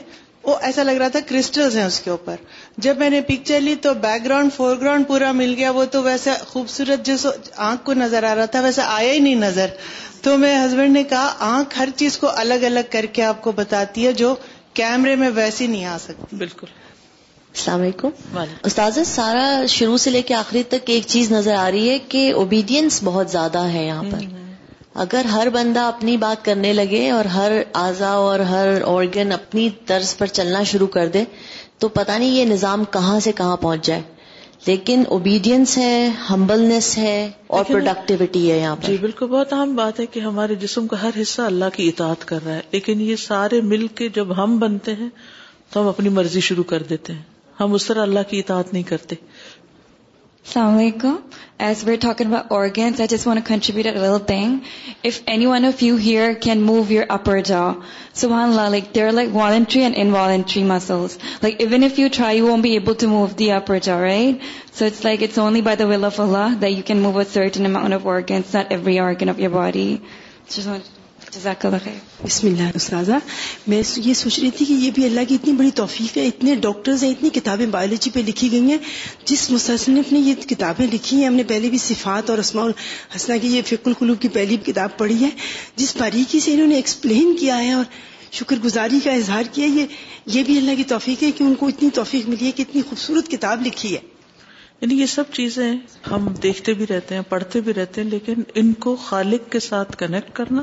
[0.48, 2.36] وہ ایسا لگ رہا تھا کرسٹلز ہیں اس کے اوپر
[2.84, 6.02] جب میں نے پکچر لی تو بیک گراؤنڈ فور گراؤنڈ پورا مل گیا وہ تو
[6.02, 7.26] ویسے خوبصورت جس
[7.70, 9.74] آنکھ کو نظر آ رہا تھا ویسے آیا ہی نہیں نظر
[10.22, 13.52] تو میرے ہسبینڈ نے کہا آنکھ ہر چیز کو الگ الگ کر کے آپ کو
[13.60, 14.34] بتاتی ہے جو
[14.80, 18.36] کیمرے میں ویسی نہیں آ سکتی بالکل السلام علیکم
[18.70, 19.46] استاد سارا
[19.76, 23.30] شروع سے لے کے آخری تک ایک چیز نظر آ رہی ہے کہ اوبیڈینس بہت
[23.38, 24.26] زیادہ ہے یہاں پر
[25.02, 30.16] اگر ہر بندہ اپنی بات کرنے لگے اور ہر اعضا اور ہر آرگن اپنی طرز
[30.18, 31.22] پر چلنا شروع کر دے
[31.80, 34.00] تو پتہ نہیں یہ نظام کہاں سے کہاں پہنچ جائے
[34.66, 35.92] لیکن اوبیڈینس ہے
[36.30, 37.14] ہمبلنس ہے
[37.58, 40.86] اور پروڈکٹیوٹی ہے یہاں جی، پر جی بالکل بہت اہم بات ہے کہ ہمارے جسم
[40.92, 44.36] کا ہر حصہ اللہ کی اطاعت کر رہا ہے لیکن یہ سارے مل کے جب
[44.42, 45.08] ہم بنتے ہیں
[45.70, 47.22] تو ہم اپنی مرضی شروع کر دیتے ہیں
[47.60, 49.14] ہم اس طرح اللہ کی اطاعت نہیں کرتے
[50.46, 51.14] السلام علیکم
[51.66, 54.58] as we're talk I برگنس want contribute contribute well thing
[55.08, 57.62] if anyone of you here can move your upper jaw
[58.20, 62.38] so law like there are like voluntary and involuntary muscles like even if you try
[62.38, 64.36] you Vim be able to move the upper jaw right
[64.78, 67.24] so it's like it's only by the will of Allah that you can move a
[67.34, 69.88] certain amount of organs not every organ of your body
[71.32, 71.64] جزاک
[72.24, 73.16] بسم اللہ استاذہ
[73.68, 76.54] میں یہ سوچ رہی تھی کہ یہ بھی اللہ کی اتنی بڑی توفیق ہے اتنے
[76.66, 78.76] ڈاکٹرز ہیں اتنی کتابیں بایولوجی پہ لکھی گئی ہیں
[79.26, 83.34] جس مصنف نے یہ کتابیں لکھی ہیں ہم نے پہلے بھی صفات اور اسماء الحسنہ
[83.42, 85.28] کی یہ فک القلوب کی پہلی کتاب پڑھی ہے
[85.76, 87.84] جس باریکی سے انہوں نے ایکسپلین کیا ہے اور
[88.40, 89.66] شکر گزاری کا اظہار کیا
[90.34, 92.82] یہ بھی اللہ کی توفیق ہے کہ ان کو اتنی توفیق ملی ہے کہ اتنی
[92.88, 94.00] خوبصورت کتاب لکھی ہے
[94.80, 95.70] یعنی یہ سب چیزیں
[96.10, 99.96] ہم دیکھتے بھی رہتے ہیں پڑھتے بھی رہتے ہیں لیکن ان کو خالق کے ساتھ
[99.98, 100.62] کنیکٹ کرنا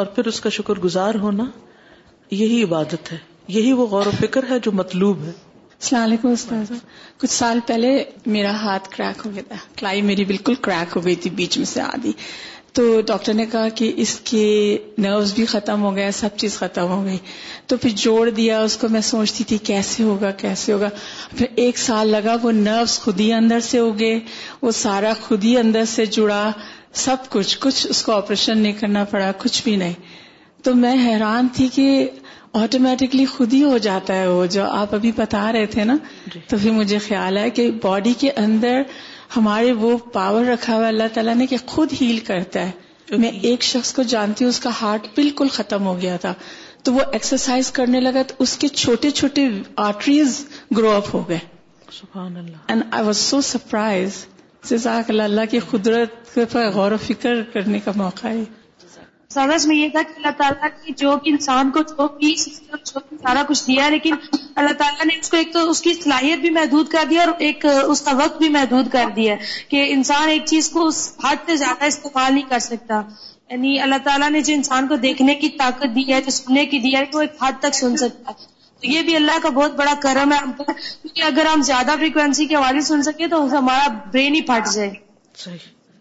[0.00, 1.44] اور پھر اس کا شکر گزار ہونا
[2.42, 3.16] یہی عبادت ہے
[3.56, 5.32] یہی وہ غور و فکر ہے جو مطلوب ہے
[5.80, 6.70] السلام علیکم استاذ
[7.24, 7.90] کچھ سال پہلے
[8.36, 11.66] میرا ہاتھ کریک ہو گیا تھا کلائی میری بالکل کریک ہو گئی تھی بیچ میں
[11.72, 12.12] سے آدھی
[12.78, 14.42] تو ڈاکٹر نے کہا کہ اس کے
[15.04, 17.18] نروز بھی ختم ہو گئے سب چیز ختم ہو گئی
[17.70, 20.88] تو پھر جوڑ دیا اس کو میں سوچتی تھی کیسے ہوگا کیسے ہوگا
[21.36, 24.18] پھر ایک سال لگا وہ نروز خود ہی اندر سے ہو گئے
[24.62, 26.42] وہ سارا خود ہی اندر سے جڑا
[26.98, 29.92] سب کچھ کچھ اس کو آپریشن نہیں کرنا پڑا کچھ بھی نہیں
[30.64, 32.08] تو میں حیران تھی کہ
[32.60, 35.96] آٹومیٹکلی خود ہی ہو جاتا ہے وہ جو آپ ابھی بتا رہے تھے نا
[36.34, 38.82] جی۔ تو پھر مجھے خیال ہے کہ باڈی کے اندر
[39.36, 43.62] ہمارے وہ پاور رکھا ہوا اللہ تعالیٰ نے کہ خود ہیل کرتا ہے میں ایک
[43.62, 46.32] شخص کو جانتی ہوں اس کا ہارٹ بالکل ختم ہو گیا تھا
[46.84, 49.46] تو وہ ایکسرسائز کرنے لگا تو اس کے چھوٹے چھوٹے
[49.86, 50.44] آرٹریز
[50.76, 51.38] گرو اپ ہو گئے
[52.14, 54.24] and I was so surprise
[54.68, 58.42] جزاک اللہ اللہ کی قدرت پر غور و فکر کرنے کا موقع ہے
[59.34, 61.80] سمجھ میں یہ تھا کہ اللہ تعالیٰ نے بھی انسان کو
[62.20, 64.14] بھی سسٹم جو بھی سارا کچھ دیا ہے لیکن
[64.62, 67.32] اللہ تعالیٰ نے اس کو ایک تو اس کی صلاحیت بھی محدود کر دیا اور
[67.48, 69.34] ایک اس کا وقت بھی محدود کر دیا
[69.68, 73.00] کہ انسان ایک چیز کو اس حد سے زیادہ استعمال نہیں کر سکتا
[73.50, 76.78] یعنی اللہ تعالیٰ نے جو انسان کو دیکھنے کی طاقت دی ہے جو سننے کی
[76.88, 78.49] دی ہے وہ ایک حد تک سن سکتا ہے
[78.88, 82.46] یہ بھی اللہ کا بہت بڑا کرم ہے ہم پر کیونکہ اگر ہم زیادہ فریکوینسی
[82.52, 84.90] کی والے سن سکے تو ہمارا برین ہی پھٹ جائے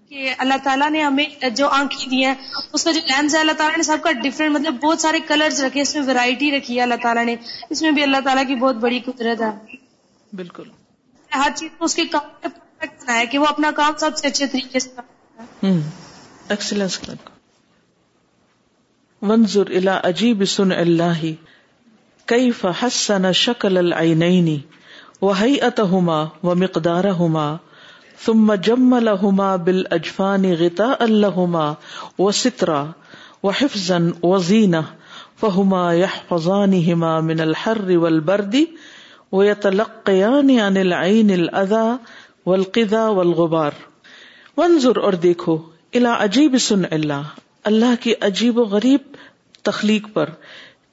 [0.09, 1.25] کہ اللہ تعالیٰ نے ہمیں
[1.55, 2.33] جو آنکھیں دی ہیں
[2.77, 5.61] اس کا جو لینس ہے اللہ تعالیٰ نے سب کا ڈفرینٹ مطلب بہت سارے کلرز
[5.63, 7.35] رکھے اس میں ویرائٹی رکھی ہے اللہ تعالیٰ نے
[7.69, 9.49] اس میں بھی اللہ تعالیٰ کی بہت بڑی قدرت ہے
[10.41, 10.69] بالکل
[11.35, 14.27] ہر چیز کو اس کے کام میں پرفیکٹ بنایا کہ وہ اپنا کام سب سے
[14.27, 15.07] اچھے طریقے سے
[19.75, 20.71] اللہ عجیب سن
[22.29, 22.97] کئی فحس
[23.35, 24.57] شکل العینی
[25.21, 26.17] وہی اتحما
[26.49, 27.45] و مقدار ہوما
[28.25, 31.63] ثم جم لہما بل اجفان غتا الحما
[32.25, 32.83] و سترا
[33.43, 33.89] و حفظ
[34.31, 34.75] و زین
[35.39, 38.63] فہما یا فضان ہما من الحر و البردی
[39.31, 41.83] و یتلقیان ان العین الدا
[42.45, 43.79] و القدا و الغبار
[44.57, 45.57] منظر اور دیکھو
[46.01, 47.33] الا عجیب سن اللہ
[47.71, 49.15] اللہ کی عجیب و غریب
[49.71, 50.29] تخلیق پر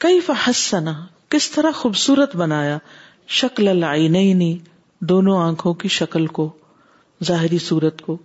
[0.06, 0.92] کئی فحسنا
[1.34, 2.76] کس طرح خوبصورت بنایا
[3.36, 4.52] شکل لائی
[5.12, 6.48] دونوں آنکھوں کی شکل کو
[7.26, 8.16] ظاہری صورت کو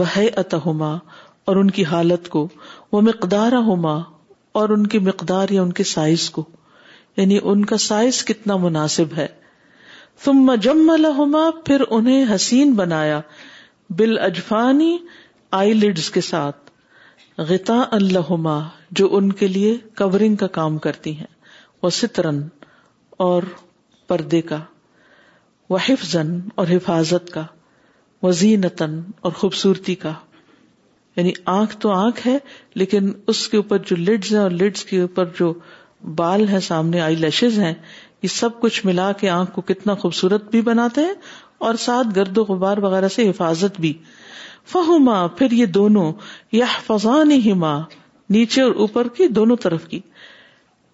[0.00, 0.04] وہ
[0.42, 0.90] اتہما
[1.50, 2.46] اور ان کی حالت کو
[2.92, 3.98] وہ مقدار ہوما
[4.60, 6.44] اور ان کی مقدار یا ان کے سائز کو
[7.16, 9.26] یعنی ان کا سائز کتنا مناسب ہے
[10.24, 11.20] تم مجم اللہ
[11.64, 13.20] پھر انہیں حسین بنایا
[13.98, 14.96] بل اجفانی
[15.60, 16.70] آئی لڈس کے ساتھ
[17.50, 18.32] غتا اللہ
[19.00, 21.30] جو ان کے لیے کورنگ کا کام کرتی ہیں
[21.90, 22.40] سترن
[23.26, 23.42] اور
[24.08, 24.58] پردے کا
[25.70, 27.44] و حفظن اور حفاظت کا
[28.22, 30.12] وزینتن اور خوبصورتی کا
[31.16, 32.36] یعنی آنکھ تو آنکھ ہے
[32.82, 35.52] لیکن اس کے اوپر جو لڈز ہیں اور لڈز کے اوپر جو
[36.16, 37.72] بال ہیں سامنے آئی لیشز ہیں
[38.22, 41.14] یہ سب کچھ ملا کے آنکھ کو کتنا خوبصورت بھی بناتے ہیں
[41.68, 43.92] اور ساتھ گرد و غبار وغیرہ سے حفاظت بھی
[44.72, 46.10] فہما پھر یہ دونوں
[46.52, 47.80] یا فضان ہی ماں
[48.36, 50.00] نیچے اور اوپر کی دونوں طرف کی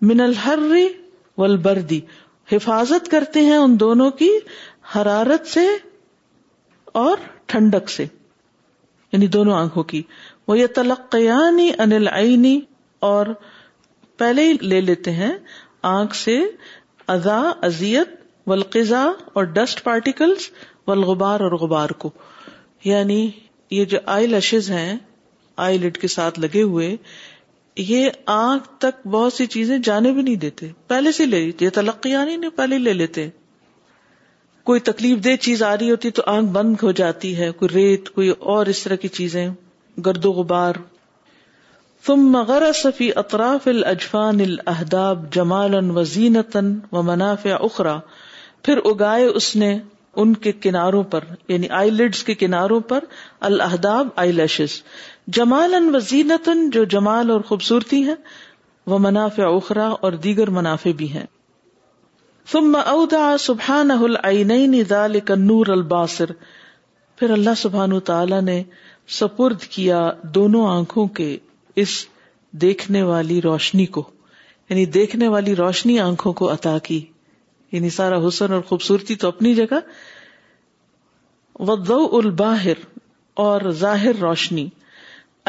[0.06, 0.86] من ہرری
[1.38, 2.00] والبردی
[2.52, 4.28] حفاظت کرتے ہیں ان دونوں کی
[4.94, 5.66] حرارت سے
[7.00, 7.16] اور
[7.52, 8.04] ٹھنڈک سے
[9.12, 10.02] یعنی دونوں آنکھوں کی
[10.48, 12.60] وہ یہ تلقیانی انل آئینی
[13.10, 13.26] اور
[14.18, 15.32] پہلے ہی لے لیتے ہیں
[15.90, 16.38] آنکھ سے
[17.14, 18.16] ازا ازیت
[18.48, 20.50] ولقزا اور ڈسٹ پارٹیکلس
[20.86, 22.10] و الغبار اور غبار کو
[22.84, 23.20] یعنی
[23.70, 24.96] یہ جو آئی لشز ہیں
[25.66, 26.96] آئی لڈ کے ساتھ لگے ہوئے
[27.86, 32.14] یہ آنکھ تک بہت سی چیزیں جانے بھی نہیں دیتے پہلے سے لے لیتے تلقی
[32.56, 33.28] پہلے لے لیتے
[34.70, 38.08] کوئی تکلیف دہ چیز آ رہی ہوتی تو آنکھ بند ہو جاتی ہے کوئی ریت
[38.14, 39.46] کوئی اور اس طرح کی چیزیں
[40.06, 40.74] گرد و غبار
[42.06, 47.98] تم مغر صفی اطراف الاجفان اجفان ال احداب جمال وزینطن و مناف یا اخرا
[48.64, 49.76] پھر اگائے اس نے
[50.22, 53.04] ان کے کناروں پر یعنی آئی لڈس کے کناروں پر
[53.48, 54.80] الحداب آئی لیشز
[55.36, 58.14] جمال ان وزینتن جو جمال اور خوبصورتی ہے
[58.90, 61.24] وہ منافع اخرا اور دیگر منافع بھی ہیں
[62.52, 62.76] ثم
[63.40, 63.90] سبحان
[64.90, 66.30] ذالک النور الباصر
[67.16, 68.62] پھر اللہ سبحان تعالی نے
[69.18, 70.00] سپرد کیا
[70.34, 71.28] دونوں آنکھوں کے
[71.84, 71.94] اس
[72.64, 74.02] دیکھنے والی روشنی کو
[74.70, 77.00] یعنی دیکھنے والی روشنی آنکھوں کو عطا کی
[77.72, 79.80] یعنی سارا حسن اور خوبصورتی تو اپنی جگہ
[81.90, 82.84] الباہر
[83.46, 84.68] اور ظاہر روشنی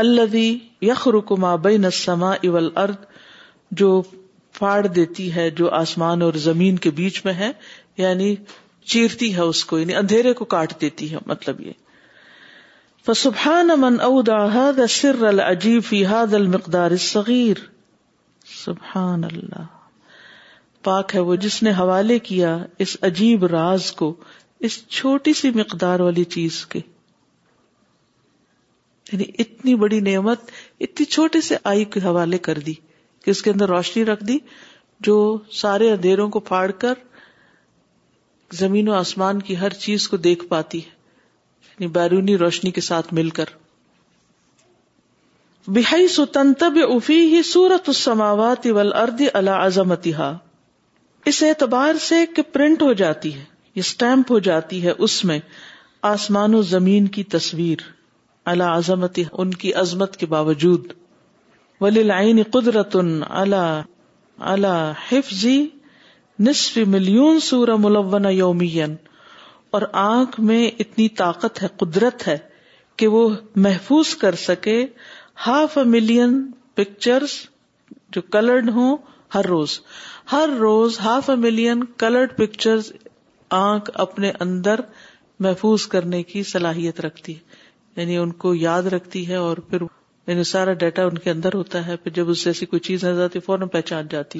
[0.03, 0.35] اللہ
[0.87, 3.01] یخ رکما بے نسما اول ارد
[3.81, 3.89] جو
[5.35, 7.51] ہے جو آسمان اور زمین کے بیچ میں ہے
[8.01, 8.35] یعنی
[8.93, 13.71] چیرتی ہے اس کو یعنی اندھیرے کو کاٹ دیتی ہے مطلب یہ سبحان
[14.99, 16.95] سر الجیب فیحاد المقدار
[18.53, 19.65] سبحان اللہ
[20.89, 24.13] پاک ہے وہ جس نے حوالے کیا اس عجیب راز کو
[24.69, 26.81] اس چھوٹی سی مقدار والی چیز کے
[29.11, 30.51] یعنی اتنی بڑی نعمت
[30.81, 32.73] اتنی چھوٹی سے آئی کے حوالے کر دی
[33.25, 34.37] کہ اس کے اندر روشنی رکھ دی
[35.07, 35.15] جو
[35.61, 36.93] سارے اندھیروں کو پھاڑ کر
[38.59, 40.89] زمین و آسمان کی ہر چیز کو دیکھ پاتی ہے
[41.73, 43.49] یعنی بیرونی روشنی کے ساتھ مل کر
[45.75, 46.05] بحی
[46.83, 48.67] افی ہی سورت اس سماوات
[49.33, 50.27] اللہ
[51.29, 53.43] اس اعتبار سے کہ پرنٹ ہو جاتی ہے
[53.75, 55.39] یہ سٹیمپ ہو جاتی ہے اس میں
[56.13, 57.81] آسمان و زمین کی تصویر
[58.51, 60.91] اللہ عظمت ان کی عظمت کے باوجود
[61.81, 62.95] ولی لائن قدرت
[63.25, 65.43] اللہ حفظ
[66.47, 68.95] نصف ملیون سور مل یومین
[69.77, 72.37] اور آنکھ میں اتنی طاقت ہے قدرت ہے
[73.01, 73.21] کہ وہ
[73.67, 74.77] محفوظ کر سکے
[75.47, 76.33] ہاف اے ملین
[76.75, 77.23] پکچر
[78.15, 78.97] جو کلرڈ ہوں
[79.35, 79.79] ہر روز
[80.31, 82.89] ہر روز half a million coloured picture
[83.63, 84.79] آنکھ اپنے اندر
[85.47, 87.48] محفوظ کرنے کی صلاحیت رکھتی ہے
[87.99, 89.81] یعنی ان کو یاد رکھتی ہے اور پھر
[90.27, 93.23] یعنی سارا ڈیٹا ان کے اندر ہوتا ہے پھر جب اس جیسی کوئی چیز نظر
[93.23, 94.39] آتی فوراً پہچان جاتی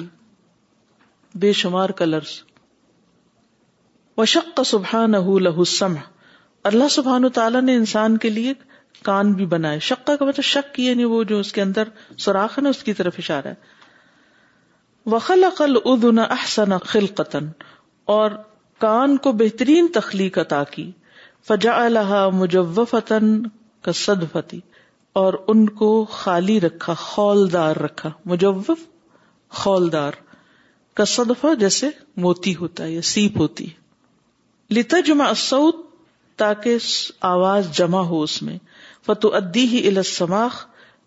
[1.40, 2.30] بے شمار کلرز
[4.18, 5.14] وشق سبحان
[5.66, 6.08] سمح
[6.70, 8.54] اللہ سبحان تعالیٰ نے انسان کے لیے
[9.08, 11.88] کان بھی بنائے شکا کا مطلب شک کی یعنی وہ جو اس کے اندر
[12.28, 13.90] سوراخ نا اس کی طرف اشارہ ہے
[15.16, 17.48] وخل اقل ادن احسن قطن
[18.16, 18.30] اور
[18.86, 20.90] کان کو بہترین تخلیق عطا کی
[21.48, 22.28] فجا الحا
[24.32, 24.58] فتی
[25.20, 28.70] اور ان کو خالی رکھا خولدار رکھا مجوف
[29.60, 30.12] خولدار
[31.60, 31.88] جیسے
[32.24, 35.74] موتی ہوتا ہے یا سیپ ہوتی ہے لتا جمع سعود
[36.42, 36.76] تاکہ
[37.34, 38.58] آواز جمع ہو اس میں
[39.06, 40.64] فتو ادی ہی السماخ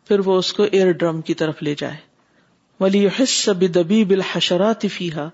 [0.08, 1.98] پھر وہ اس کو ایئر ڈرم کی طرف لے جائے
[2.80, 5.28] ولی حصہ بدبی بالحشرات فیحا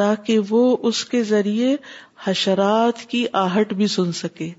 [0.00, 1.76] تاکہ وہ اس کے ذریعے
[2.26, 4.50] حشرات کی آہٹ بھی سن سکے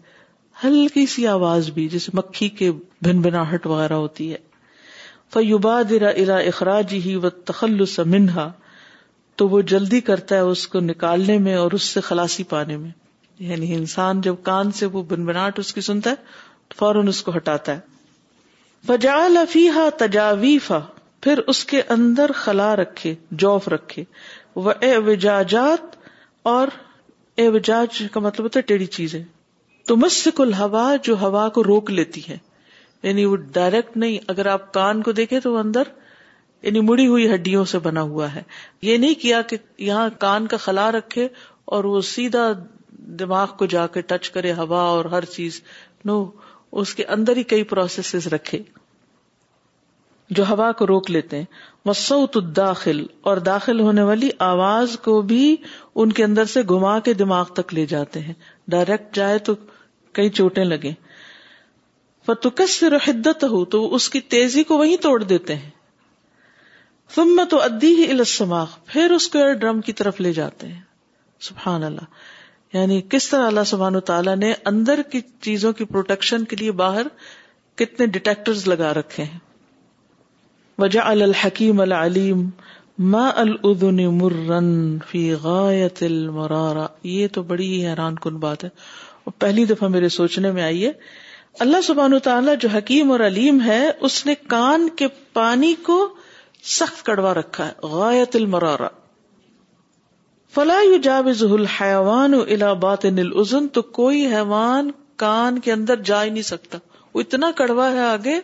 [0.64, 2.72] ہلکی سی آواز بھی جیسے مکھی کے
[3.04, 4.38] بھن بناہٹ وغیرہ ہوتی ہے
[5.34, 6.10] فیوبا درا
[6.52, 8.50] اخراج ہی و منہا
[9.42, 12.90] تو وہ جلدی کرتا ہے اس کو نکالنے میں اور اس سے خلاسی پانے میں
[13.52, 16.16] یعنی انسان جب کان سے وہ بن بناٹ اس کی سنتا ہے
[16.68, 17.80] تو فوراً اس کو ہٹاتا ہے
[18.88, 20.80] فجا لفیحا تجاویفا
[21.22, 23.14] پھر اس کے اندر خلا رکھے
[23.46, 24.04] جوف رکھے
[24.68, 24.72] وہ
[25.06, 25.96] وجاجات
[26.54, 26.68] اور
[27.38, 29.16] کا مطلب ہوتا ہے چیز
[29.88, 32.38] تو مسکل ہوا جو ہوا کو روک لیتی ہے
[33.04, 35.84] یعنی وہ ڈائریکٹ نہیں اگر آپ کان کو دیکھیں تو اندر
[36.62, 38.42] یعنی مڑی ہوئی ہڈیوں سے بنا ہوا ہے
[38.90, 39.58] یہ نہیں کیا کہ
[39.88, 41.28] یہاں کان کا خلا رکھے
[41.76, 42.52] اور وہ سیدھا
[43.20, 45.62] دماغ کو جا کے ٹچ کرے ہوا اور ہر چیز
[46.06, 46.24] نو
[46.82, 48.60] اس کے اندر ہی کئی پروسیسز رکھے
[50.38, 51.46] جو ہوا کو روک لیتے ہیں
[51.90, 55.44] وسعت الداخل داخل اور داخل ہونے والی آواز کو بھی
[56.04, 58.34] ان کے اندر سے گھما کے دماغ تک لے جاتے ہیں
[58.76, 59.56] ڈائریکٹ جائے تو
[60.20, 60.92] کئی چوٹیں لگے
[62.28, 63.24] فتوکس سے
[63.72, 65.70] تو اس کی تیزی کو وہی توڑ دیتے ہیں
[67.16, 68.06] سمت و ادی ہی
[68.92, 70.82] پھر اس کو ایئر ڈرم کی طرف لے جاتے ہیں
[71.48, 72.22] سبحان اللہ
[72.78, 77.08] یعنی کس طرح اللہ سبحان تعالیٰ نے اندر کی چیزوں کی پروٹیکشن کے لیے باہر
[77.82, 79.40] کتنے ڈیٹیکٹر لگا رکھے ہیں
[80.82, 82.44] وجا الحکیم العلیم
[83.14, 84.70] ما الدن مرن
[85.10, 88.70] فی المرارا یہ تو بڑی حیران کن بات ہے
[89.26, 90.88] اور پہلی دفعہ میرے سوچنے میں آئی
[91.66, 95.98] اللہ سبحان تعالیٰ جو حکیم اور علیم ہے اس نے کان کے پانی کو
[96.78, 98.88] سخت کڑوا رکھا ہے غیت المرارا
[100.56, 103.06] فلا جاوز الحوان الحبات
[103.74, 104.92] تو کوئی حیوان
[105.24, 106.78] کان کے اندر جا ہی نہیں سکتا
[107.14, 108.40] وہ اتنا کڑوا ہے آگے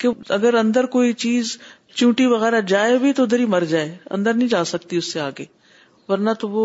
[0.00, 1.52] کہ اگر اندر کوئی چیز
[1.94, 5.20] چونٹی وغیرہ جائے بھی تو ادھر ہی مر جائے اندر نہیں جا سکتی اس سے
[5.20, 5.44] آگے
[6.08, 6.64] ورنہ تو وہ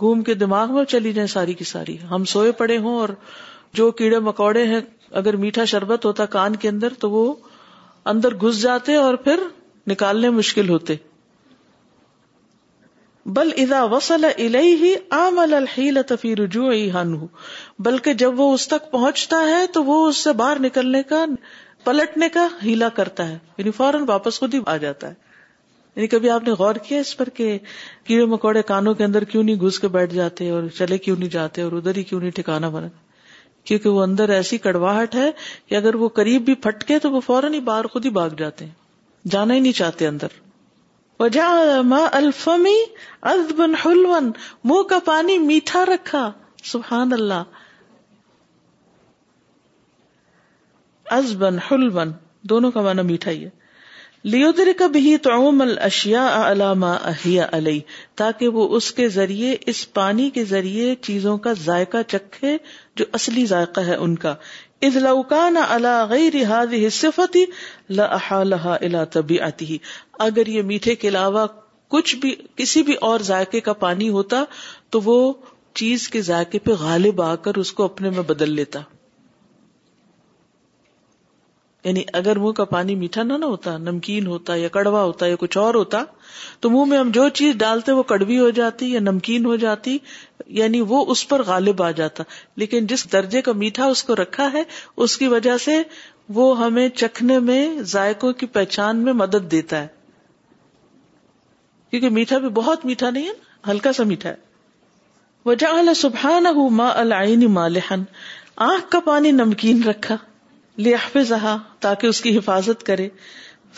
[0.00, 3.08] گھوم کے دماغ میں چلی جائے ساری کی ساری ہم سوئے پڑے ہوں اور
[3.80, 4.80] جو کیڑے مکوڑے ہیں
[5.20, 7.24] اگر میٹھا شربت ہوتا کان کے اندر تو وہ
[8.12, 9.38] اندر گھس جاتے اور پھر
[9.90, 10.92] نکالنے مشکل ہوتے
[13.34, 16.70] بل ادا وسل الیطفی رجوع
[17.88, 21.18] بلکہ جب وہ اس تک پہنچتا ہے تو وہ اس سے باہر نکلنے کا
[21.84, 25.30] پلٹنے کا ہیلا کرتا ہے یعنی فوراً واپس خود ہی آ جاتا ہے
[25.96, 27.56] یعنی کبھی آپ نے غور کیا اس پر کہ
[28.10, 31.28] کیڑے مکوڑے کانوں کے اندر کیوں نہیں گھس کے بیٹھ جاتے اور چلے کیوں نہیں
[31.36, 32.88] جاتے اور ادھر ہی کیوں نہیں ٹھکانا بنا
[33.70, 35.30] کیونکہ وہ اندر ایسی کڑواہٹ ہے
[35.68, 38.30] کہ اگر وہ قریب بھی پھٹ کے تو وہ فوراً ہی باہر خود ہی بھاگ
[38.38, 40.40] جاتے ہیں جانا ہی نہیں چاہتے اندر
[42.14, 42.76] الفمی
[43.32, 44.30] ازبن حلون
[44.70, 46.30] منہ کا پانی میٹھا رکھا
[46.72, 47.42] سبحان اللہ
[51.14, 52.10] از بن ہل بن
[52.50, 53.48] دونوں کا مانا میٹھا ہی ہے
[54.34, 55.32] لوڈر کا بھی تو
[58.76, 62.52] اس کے ذریعے اس پانی کے ذریعے چیزوں کا ذائقہ چکھے
[63.00, 64.32] جو اصلی ذائقہ ہے ان کا
[64.88, 65.12] ازلا
[70.26, 71.44] اگر یہ میٹھے کے علاوہ
[71.96, 72.32] کچھ بھی
[72.62, 74.40] کسی بھی اور ذائقے کا پانی ہوتا
[74.90, 75.18] تو وہ
[75.82, 78.80] چیز کے ذائقے پہ غالب آ کر اس کو اپنے میں بدل لیتا
[81.84, 85.36] یعنی اگر منہ کا پانی میٹھا نہ نہ ہوتا نمکین ہوتا یا کڑوا ہوتا یا
[85.38, 86.02] کچھ اور ہوتا
[86.60, 89.96] تو منہ میں ہم جو چیز ڈالتے وہ کڑوی ہو جاتی یا نمکین ہو جاتی
[90.60, 92.24] یعنی وہ اس پر غالب آ جاتا
[92.62, 94.62] لیکن جس درجے کا میٹھا اس کو رکھا ہے
[95.06, 95.82] اس کی وجہ سے
[96.36, 97.60] وہ ہمیں چکھنے میں
[97.92, 99.86] ذائقوں کی پہچان میں مدد دیتا ہے
[101.90, 104.34] کیونکہ میٹھا بھی بہت میٹھا نہیں ہے ہلکا سا میٹھا ہے
[105.44, 106.44] وجہ سبحان
[107.54, 108.02] مالحن
[108.72, 110.16] آنکھ کا پانی نمکین رکھا
[110.78, 113.08] لہ تاکہ اس کی حفاظت کرے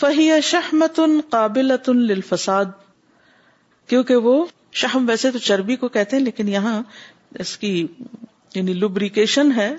[0.00, 2.64] فہی شہمت قابل للفساد
[3.88, 4.44] کیونکہ وہ
[4.82, 6.80] شہم ویسے تو چربی کو کہتے ہیں لیکن یہاں
[7.40, 7.74] اس کی
[8.54, 9.74] یعنی لبریکیشن ہے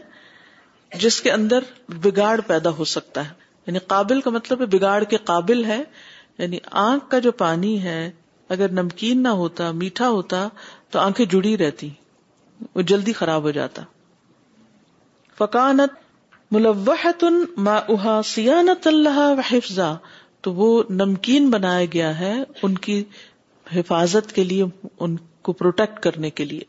[0.99, 1.63] جس کے اندر
[2.03, 3.34] بگاڑ پیدا ہو سکتا ہے
[3.68, 5.82] یعنی قابل کا مطلب ہے بگاڑ کے قابل ہے
[6.38, 8.09] یعنی آنکھ کا جو پانی ہے
[8.55, 10.47] اگر نمکین نہ ہوتا میٹھا ہوتا
[10.91, 11.89] تو آنکھیں جڑی رہتی
[12.76, 13.82] وہ جلدی خراب ہو جاتا
[15.38, 16.03] فکانت
[16.56, 17.24] ملوحت
[17.68, 19.18] ما اہا سیانت اللہ
[19.51, 19.93] حفظا
[20.45, 20.68] تو وہ
[20.99, 22.34] نمکین بنایا گیا ہے
[22.68, 23.03] ان کی
[23.76, 24.64] حفاظت کے لیے
[25.06, 25.16] ان
[25.47, 26.64] کو پروٹیکٹ کرنے کے لیے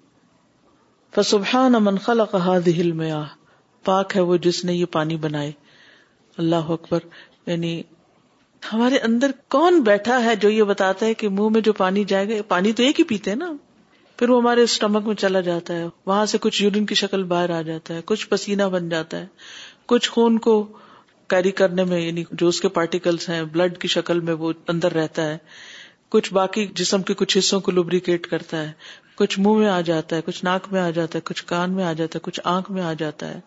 [1.17, 5.53] فسبحان من خلق هذه المياه پاک ہے وہ جس نے یہ پانی بنائے
[6.45, 7.07] اللہ اکبر
[7.53, 7.71] یعنی
[8.73, 12.29] ہمارے اندر کون بیٹھا ہے جو یہ بتاتا ہے کہ منہ میں جو پانی جائے
[12.33, 13.53] گا پانی تو ایک ہی پیتے ہیں نا
[14.21, 17.51] پھر وہ ہمارے اسٹمک میں چلا جاتا ہے وہاں سے کچھ یورین کی شکل باہر
[17.59, 20.55] آ جاتا ہے کچھ پسینہ بن جاتا ہے کچھ خون کو
[21.31, 24.93] کیری کرنے میں یعنی جو اس کے پارٹیکلس ہیں بلڈ کی شکل میں وہ اندر
[24.95, 25.37] رہتا ہے
[26.15, 28.73] کچھ باقی جسم کے کچھ حصوں کو لوبریکیٹ کرتا ہے
[29.17, 31.85] کچھ منہ میں آ جاتا ہے کچھ ناک میں آ جاتا ہے کچھ کان میں
[31.85, 33.41] آ جاتا ہے کچھ آنکھ میں آ جاتا ہے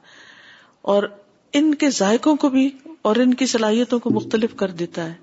[0.94, 1.04] اور
[1.60, 2.70] ان کے ذائقوں کو بھی
[3.10, 5.14] اور ان کی صلاحیتوں کو مختلف کر دیتا ہے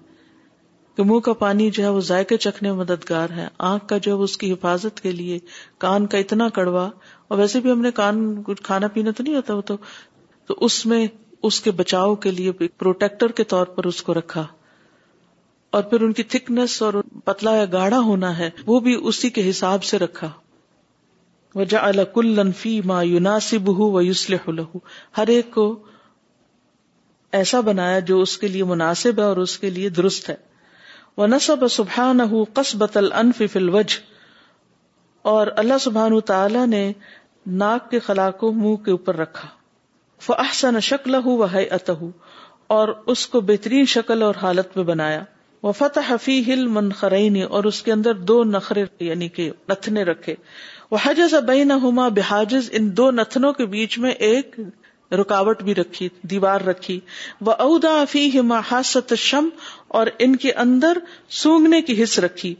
[0.96, 4.16] کہ منہ کا پانی جو ہے وہ ذائقے چکھنے میں مددگار ہے آنکھ کا جو
[4.16, 5.38] ہے اس کی حفاظت کے لیے
[5.86, 6.88] کان کا اتنا کڑوا
[7.28, 9.76] اور ویسے بھی ہم نے کان کچھ کھانا پینا تو نہیں ہوتا وہ تو
[10.46, 11.06] تو اس میں
[11.48, 14.46] اس کے بچاؤ کے لیے پروٹیکٹر کے طور پر اس کو رکھا
[15.76, 16.94] اور پھر ان کی تھکنس اور
[17.24, 20.30] پتلا یا گاڑا ہونا ہے وہ بھی اسی کے حساب سے رکھا
[21.54, 24.76] وجا کلفی ما یوناسب یونا الح
[25.18, 25.66] ہر ایک کو
[27.38, 30.34] ایسا بنایا جو اس کے لیے مناسب ہے اور اس کے لیے درست ہے
[31.20, 33.98] وہ نصب سبحا نہ انفل وج
[35.34, 36.90] اور اللہ سبحان تعالی نے
[37.62, 39.48] ناک کے خلا کو منہ کے اوپر رکھا
[40.24, 41.92] فاحسن شکل ہوں اتہ
[42.76, 45.22] اور اس کو بہترین شکل اور حالت میں بنایا
[45.62, 46.50] وہ فتح حفیح
[47.58, 50.34] اور اس کے اندر دو نخرے یعنی رکھے
[50.90, 54.56] وہ حجز اب نما بحاجز ان دو نتنوں کے بیچ میں ایک
[55.20, 56.98] رکاوٹ بھی رکھی دیوار رکھی
[57.46, 59.48] وہ اودا فی ہما حاصت شم
[60.00, 60.98] اور ان کے اندر
[61.42, 62.54] سونگنے کی حص رکھی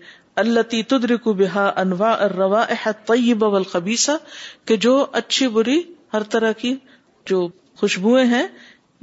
[0.45, 2.65] اللہ تدری کو بحا انوا روا
[3.11, 3.93] تیب بول
[4.69, 5.81] کہ جو اچھی بری
[6.15, 6.75] ہر طرح کی
[7.29, 7.47] جو
[7.81, 8.47] خوشبوئیں ہیں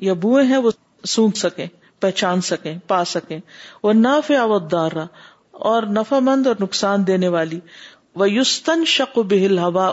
[0.08, 0.72] یا بوئیں ہیں وہ
[1.14, 1.68] سونگ سکیں
[2.02, 3.40] پہچان سکیں پا سکیں
[3.84, 4.74] وہ نافیاوت
[5.70, 5.84] اور
[6.30, 7.60] مند اور نقصان دینے والی
[8.22, 9.86] وہ یوستن شک بہل ہوا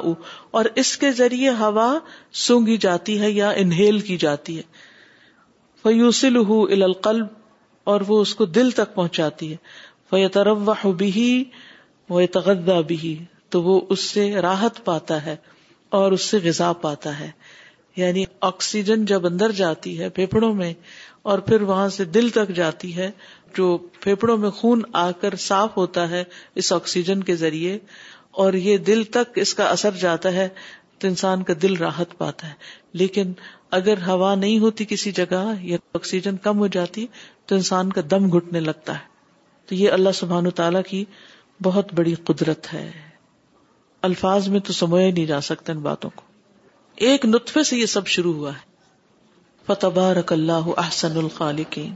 [0.58, 1.86] اور اس کے ذریعے ہوا
[2.46, 4.62] سونگی جاتی ہے یا انہیل کی جاتی ہے
[5.82, 7.26] فیوسل ہو القلب
[7.92, 11.10] اور وہ اس کو دل تک پہنچاتی ہے وہ بھی
[12.16, 13.14] بھی تغدہ بھی
[13.54, 15.36] تو وہ اس سے راحت پاتا ہے
[16.00, 17.30] اور اس سے غذا پاتا ہے
[17.96, 20.72] یعنی آکسیجن جب اندر جاتی ہے پھیپڑوں میں
[21.30, 23.10] اور پھر وہاں سے دل تک جاتی ہے
[23.56, 26.22] جو پھیپڑوں میں خون آ کر صاف ہوتا ہے
[26.62, 27.78] اس آکسیجن کے ذریعے
[28.42, 30.48] اور یہ دل تک اس کا اثر جاتا ہے
[30.98, 32.52] تو انسان کا دل راحت پاتا ہے
[33.02, 33.32] لیکن
[33.78, 37.06] اگر ہوا نہیں ہوتی کسی جگہ یا آکسیجن کم ہو جاتی
[37.46, 39.08] تو انسان کا دم گھٹنے لگتا ہے
[39.68, 41.04] تو یہ اللہ سبحان تعالی کی
[41.62, 42.90] بہت بڑی قدرت ہے
[44.10, 46.28] الفاظ میں تو سمے نہیں جا سکتے ان باتوں کو
[47.08, 48.68] ایک نطفے سے یہ سب شروع ہوا ہے
[49.66, 51.94] فتبارک اللہ احسن الخالقین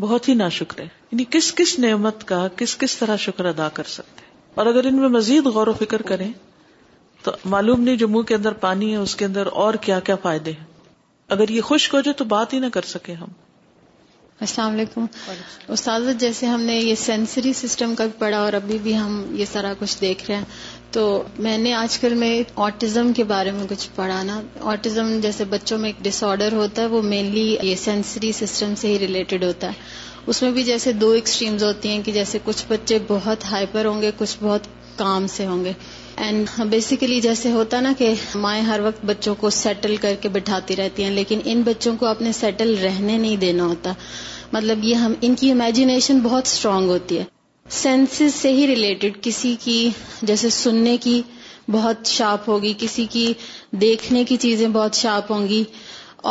[0.00, 3.68] بہت ہی نا شکر ہے یعنی کس کس نعمت کا کس کس طرح شکر ادا
[3.76, 4.24] کر سکتے
[4.62, 6.30] اور اگر ان میں مزید غور و فکر کریں
[7.24, 10.16] تو معلوم نہیں جو منہ کے اندر پانی ہے اس کے اندر اور کیا کیا
[10.22, 10.64] فائدے ہیں
[11.36, 13.28] اگر یہ خشک ہو جائے تو بات ہی نہ کر سکے ہم
[14.44, 15.06] السلام علیکم
[15.74, 19.72] استاد جیسے ہم نے یہ سینسری سسٹم کا پڑھا اور ابھی بھی ہم یہ سارا
[19.80, 20.44] کچھ دیکھ رہے ہیں
[20.94, 21.04] تو
[21.44, 22.28] میں نے آج کل میں
[22.64, 24.40] آٹزم کے بارے میں کچھ پڑھانا
[24.72, 28.88] آٹزم جیسے بچوں میں ایک ڈس آرڈر ہوتا ہے وہ مینلی یہ سینسری سسٹم سے
[28.92, 32.64] ہی ریلیٹڈ ہوتا ہے اس میں بھی جیسے دو ایکسٹریمز ہوتی ہیں کہ جیسے کچھ
[32.68, 34.66] بچے بہت ہائپر ہوں گے کچھ بہت
[34.98, 35.72] کام سے ہوں گے
[36.28, 38.12] اینڈ بیسیکلی جیسے ہوتا نا کہ
[38.46, 42.06] مائیں ہر وقت بچوں کو سیٹل کر کے بٹھاتی رہتی ہیں لیکن ان بچوں کو
[42.14, 43.92] اپنے سیٹل رہنے نہیں دینا ہوتا
[44.52, 47.24] مطلب یہ ہم ان کی امیجنیشن بہت اسٹرانگ ہوتی ہے
[47.70, 49.76] سینسز سے ہی ریلیٹڈ کسی کی
[50.28, 51.20] جیسے سننے کی
[51.72, 53.32] بہت شارپ ہوگی کسی کی
[53.80, 55.62] دیکھنے کی چیزیں بہت شارپ ہوں گی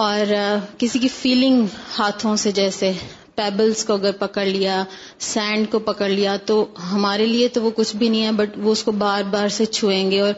[0.02, 0.34] اور
[0.80, 1.66] کسی کی فیلنگ
[1.98, 2.92] ہاتھوں سے جیسے
[3.36, 4.84] پیبلز کو اگر پکڑ لیا
[5.32, 8.72] سینڈ کو پکڑ لیا تو ہمارے لیے تو وہ کچھ بھی نہیں ہے بٹ وہ
[8.72, 10.34] اس کو بار بار سے چھوئیں گے اور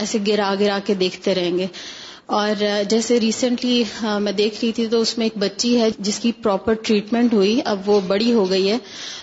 [0.00, 1.66] ایسے گرا گرا کے دیکھتے رہیں گے
[2.38, 3.82] اور جیسے ریسنٹلی
[4.24, 7.58] میں دیکھ رہی تھی تو اس میں ایک بچی ہے جس کی پراپر ٹریٹمنٹ ہوئی
[7.70, 8.76] اب وہ بڑی ہو گئی ہے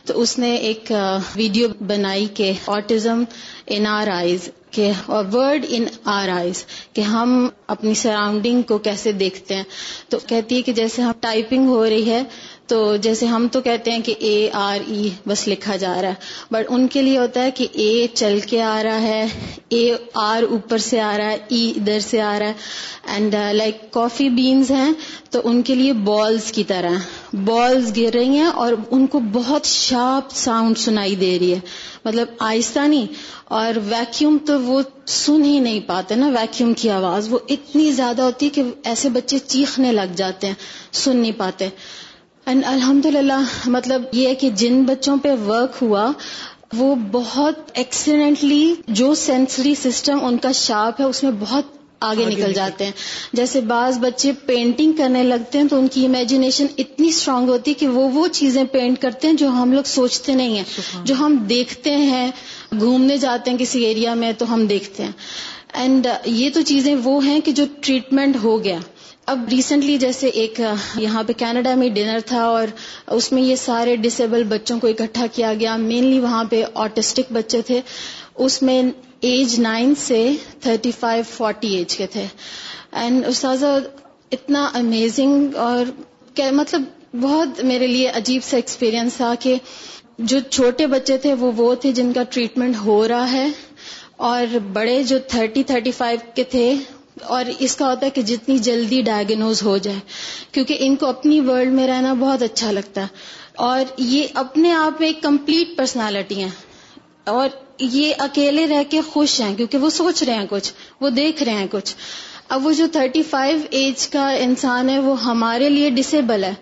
[0.05, 0.91] تو اس نے ایک
[1.35, 3.23] ویڈیو بنائی کہ آٹزم
[3.75, 4.49] ان آر آئیز
[5.15, 5.83] اور ورڈ ان
[6.13, 7.31] آر آئیز کہ ہم
[7.75, 9.63] اپنی سراؤنڈنگ کو کیسے دیکھتے ہیں
[10.09, 12.21] تو کہتی ہے کہ جیسے ہم ٹائپنگ ہو رہی ہے
[12.69, 16.47] تو جیسے ہم تو کہتے ہیں کہ اے آر ای بس لکھا جا رہا ہے
[16.53, 19.25] بٹ ان کے لیے ہوتا ہے کہ اے چل کے آ رہا ہے
[19.77, 19.81] اے
[20.23, 23.77] آر اوپر سے آ رہا ہے ای e ادھر سے آ رہا ہے اینڈ لائک
[23.93, 24.91] کافی بینز ہیں
[25.31, 26.97] تو ان کے لیے بالز کی طرح
[27.45, 31.59] بالز گر رہی ہیں اور ان کو بہت شارپ ساؤنڈ سنائی دے رہی ہے
[32.05, 33.05] مطلب آہستہ نہیں
[33.61, 34.81] اور ویکیوم تو وہ
[35.23, 39.09] سن ہی نہیں پاتے نا ویکیوم کی آواز وہ اتنی زیادہ ہوتی ہے کہ ایسے
[39.19, 40.55] بچے چیخنے لگ جاتے ہیں
[41.03, 41.69] سن نہیں پاتے
[42.49, 43.39] الحمد للہ
[43.69, 46.11] مطلب یہ ہے کہ جن بچوں پہ ورک ہوا
[46.77, 51.75] وہ بہت ایکسیڈنٹلی جو سینسری سسٹم ان کا شارپ ہے اس میں بہت
[52.09, 52.91] آگے نکل جاتے ہیں
[53.39, 57.75] جیسے بعض بچے پینٹنگ کرنے لگتے ہیں تو ان کی امیجنیشن اتنی اسٹرانگ ہوتی ہے
[57.79, 61.35] کہ وہ وہ چیزیں پینٹ کرتے ہیں جو ہم لوگ سوچتے نہیں ہیں جو ہم
[61.49, 62.27] دیکھتے ہیں
[62.79, 65.11] گھومنے جاتے ہیں کسی ایریا میں تو ہم دیکھتے ہیں
[65.81, 68.77] اینڈ یہ تو چیزیں وہ ہیں کہ جو ٹریٹمنٹ ہو گیا
[69.31, 70.59] اب ریسنٹلی جیسے ایک
[71.01, 72.67] یہاں پہ کینیڈا میں ڈنر تھا اور
[73.15, 77.61] اس میں یہ سارے ڈسیبل بچوں کو اکٹھا کیا گیا مینلی وہاں پہ آٹسٹک بچے
[77.69, 77.79] تھے
[78.45, 78.81] اس میں
[79.31, 80.19] ایج نائن سے
[80.67, 82.25] تھرٹی فائیو فورٹی ایج کے تھے
[83.03, 83.77] اینڈ استاذہ
[84.37, 85.85] اتنا امیزنگ اور
[86.61, 86.83] مطلب
[87.21, 89.55] بہت میرے لیے عجیب سا ایکسپیرئنس تھا کہ
[90.33, 93.47] جو چھوٹے بچے تھے وہ وہ تھے جن کا ٹریٹمنٹ ہو رہا ہے
[94.29, 96.73] اور بڑے جو تھرٹی تھرٹی فائیو کے تھے
[97.35, 99.99] اور اس کا ہوتا ہے کہ جتنی جلدی ڈائگنوز ہو جائے
[100.51, 103.25] کیونکہ ان کو اپنی ورلڈ میں رہنا بہت اچھا لگتا ہے
[103.67, 106.49] اور یہ اپنے آپ میں ایک کمپلیٹ پرسنالٹی ہیں
[107.33, 107.47] اور
[107.79, 111.53] یہ اکیلے رہ کے خوش ہیں کیونکہ وہ سوچ رہے ہیں کچھ وہ دیکھ رہے
[111.55, 111.95] ہیں کچھ
[112.55, 116.53] اب وہ جو تھرٹی فائیو ایج کا انسان ہے وہ ہمارے لیے ڈسیبل ہے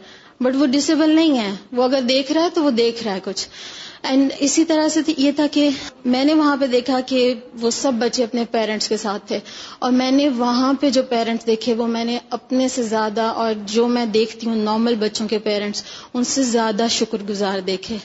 [0.44, 3.20] بٹ وہ ڈسیبل نہیں ہے وہ اگر دیکھ رہا ہے تو وہ دیکھ رہا ہے
[3.24, 3.48] کچھ
[4.08, 5.70] اینڈ اسی طرح سے یہ تھا کہ
[6.14, 7.20] میں نے وہاں پہ دیکھا کہ
[7.62, 9.40] وہ سب بچے اپنے پیرنٹس کے ساتھ تھے
[9.86, 13.54] اور میں نے وہاں پہ جو پیرنٹس دیکھے وہ میں نے اپنے سے زیادہ اور
[13.74, 15.84] جو میں دیکھتی ہوں نارمل بچوں کے پیرنٹس
[16.14, 17.98] ان سے زیادہ شکر گزار دیکھے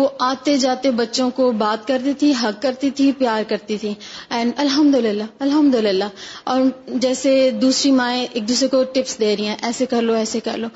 [0.00, 3.94] وہ آتے جاتے بچوں کو بات کرتی تھی حق کرتی تھی پیار کرتی تھی
[4.38, 6.08] اینڈ الحمد للہ الحمد للہ
[6.54, 6.62] اور
[7.06, 10.58] جیسے دوسری مائیں ایک دوسرے کو ٹپس دے رہی ہیں ایسے کر لو ایسے کر
[10.64, 10.68] لو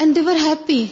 [0.00, 0.84] اینڈ دیور ہیپی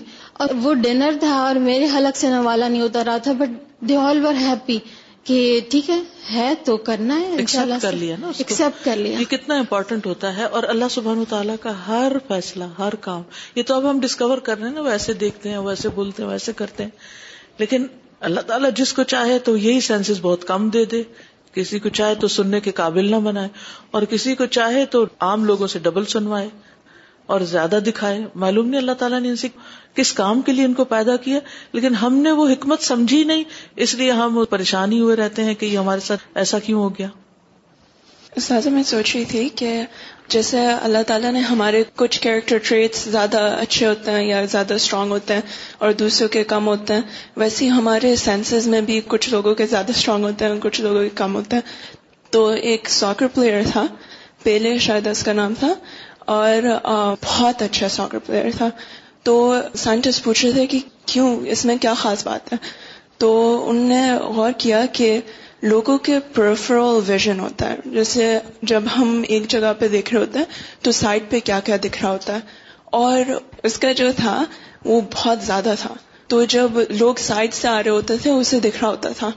[0.43, 4.25] اور وہ ڈنر تھا اور میرے حلق سے نوالا نہیں ہوتا رہا تھا بٹ آل
[4.25, 4.79] ور ہیپی
[5.25, 5.37] کہ
[5.71, 5.99] ٹھیک ہے
[6.31, 10.37] ہے ہے تو کرنا ایکسپٹ ایکسپٹ کر کر لیا لیا نا یہ کتنا امپورٹنٹ ہوتا
[10.37, 13.23] ہے اور اللہ سبحان و تعالیٰ کا ہر فیصلہ ہر کام
[13.57, 16.31] یہ تو اب ہم ڈسکور کر رہے ہیں نا ویسے دیکھتے ہیں ویسے بولتے ہیں
[16.31, 17.87] ویسے کرتے ہیں لیکن
[18.31, 21.03] اللہ تعالیٰ جس کو چاہے تو یہی سینسز بہت کم دے دے
[21.61, 23.49] کسی کو چاہے تو سننے کے قابل نہ بنائے
[23.97, 26.49] اور کسی کو چاہے تو عام لوگوں سے ڈبل سنوائے
[27.33, 29.49] اور زیادہ دکھائے معلوم نہیں اللہ تعالیٰ نے ان سے
[29.95, 31.39] کس کام کے لیے ان کو پیدا کیا
[31.73, 33.45] لیکن ہم نے وہ حکمت سمجھی نہیں
[33.87, 37.09] اس لیے ہم پریشانی ہوئے رہتے ہیں کہ یہ ہمارے ساتھ ایسا کیوں ہو گیا
[38.41, 39.71] اس میں سوچ رہی تھی کہ
[40.33, 45.11] جیسے اللہ تعالیٰ نے ہمارے کچھ کیریکٹر ٹریٹس زیادہ اچھے ہوتے ہیں یا زیادہ اسٹرانگ
[45.13, 45.41] ہوتے ہیں
[45.85, 47.01] اور دوسروں کے کم ہوتے ہیں
[47.41, 51.09] ویسے ہمارے سینسز میں بھی کچھ لوگوں کے زیادہ اسٹرانگ ہوتے ہیں کچھ لوگوں کے
[51.23, 53.87] کم ہوتے ہیں تو ایک ساکر پلیئر تھا
[54.43, 55.73] پہلے شاید اس کا نام تھا
[56.35, 56.63] اور
[57.23, 58.69] بہت اچھا ساکر پلیئر تھا
[59.29, 59.37] تو
[59.83, 60.79] سائنٹسٹ رہے تھے کہ
[61.13, 62.57] کیوں اس میں کیا خاص بات ہے
[63.23, 63.31] تو
[63.71, 64.01] ان نے
[64.37, 65.19] غور کیا کہ
[65.73, 68.27] لوگوں کے پرفرول ویژن ہوتا ہے جیسے
[68.73, 70.47] جب ہم ایک جگہ پہ دیکھ رہے ہوتے ہیں
[70.85, 72.61] تو سائٹ پہ کیا کیا دکھ رہا ہوتا ہے
[73.03, 73.33] اور
[73.69, 74.43] اس کا جو تھا
[74.85, 75.95] وہ بہت زیادہ تھا
[76.33, 79.31] تو جب لوگ سائٹ سے آ رہے ہوتے تھے اسے دکھ رہا ہوتا تھا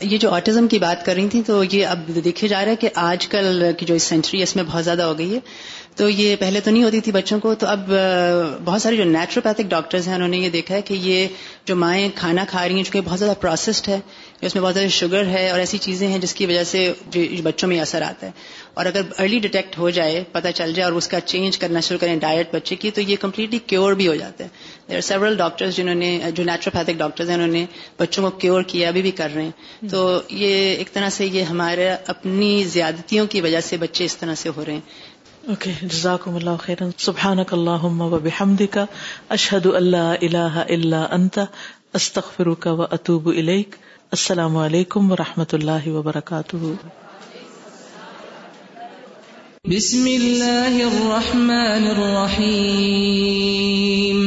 [0.00, 2.76] یہ جو آٹزم کی بات کر رہی تھیں تو یہ اب دیکھے جا رہا ہے
[2.80, 5.38] کہ آج کل کی جو سینچری ہے اس میں بہت زیادہ ہو گئی ہے
[5.96, 7.90] تو یہ پہلے تو نہیں ہوتی تھی بچوں کو تو اب
[8.64, 11.26] بہت سارے جو نیچروپیتھک ڈاکٹرز ہیں انہوں نے یہ دیکھا ہے کہ یہ
[11.66, 14.00] جو مائیں کھانا کھا رہی ہیں چونکہ بہت زیادہ پروسیسڈ ہے
[14.42, 16.80] اس میں بہت زیادہ شوگر ہے اور ایسی چیزیں ہیں جس کی وجہ سے
[17.42, 18.30] بچوں میں اثر آتا ہے
[18.80, 21.98] اور اگر ارلی ڈیٹیکٹ ہو جائے پتہ چل جائے اور اس کا چینج کرنا شروع
[22.00, 24.48] کریں ڈائٹ بچے کی تو یہ کمپلیٹلی کیور بھی ہو جاتا ہے
[24.88, 27.64] دیر آر سیورل ڈاکٹرز جنہوں نے جو نیچروپیتھک ڈاکٹرز ہیں انہوں نے
[28.00, 30.02] بچوں کو کیور کیا ابھی بھی کر رہے ہیں تو
[30.42, 34.48] یہ ایک طرح سے یہ ہمارے اپنی زیادتیوں کی وجہ سے بچے اس طرح سے
[34.56, 35.12] ہو رہے ہیں
[35.52, 38.78] اوکے جزاکم اللہ اللہ خیر سبحانک اللہم و و بحمدک
[39.38, 41.38] اشہد الہ الا انت
[41.98, 43.74] استغفرک اتوب الیک
[44.14, 46.58] السلام علیکم ورحمۃ اللہ وبرکاتہ
[49.72, 54.20] بسم اللہ الرحمن الرحیم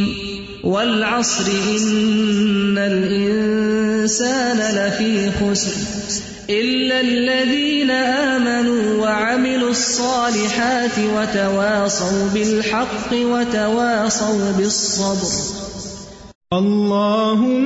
[0.63, 16.29] والعصر ان الانسان لفی خسر الا الذین آمنوا وعملوا الصالحات وتواصوا بالحق وتواصوا بالصبر
[16.61, 17.65] اللہم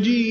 [0.00, 0.27] جی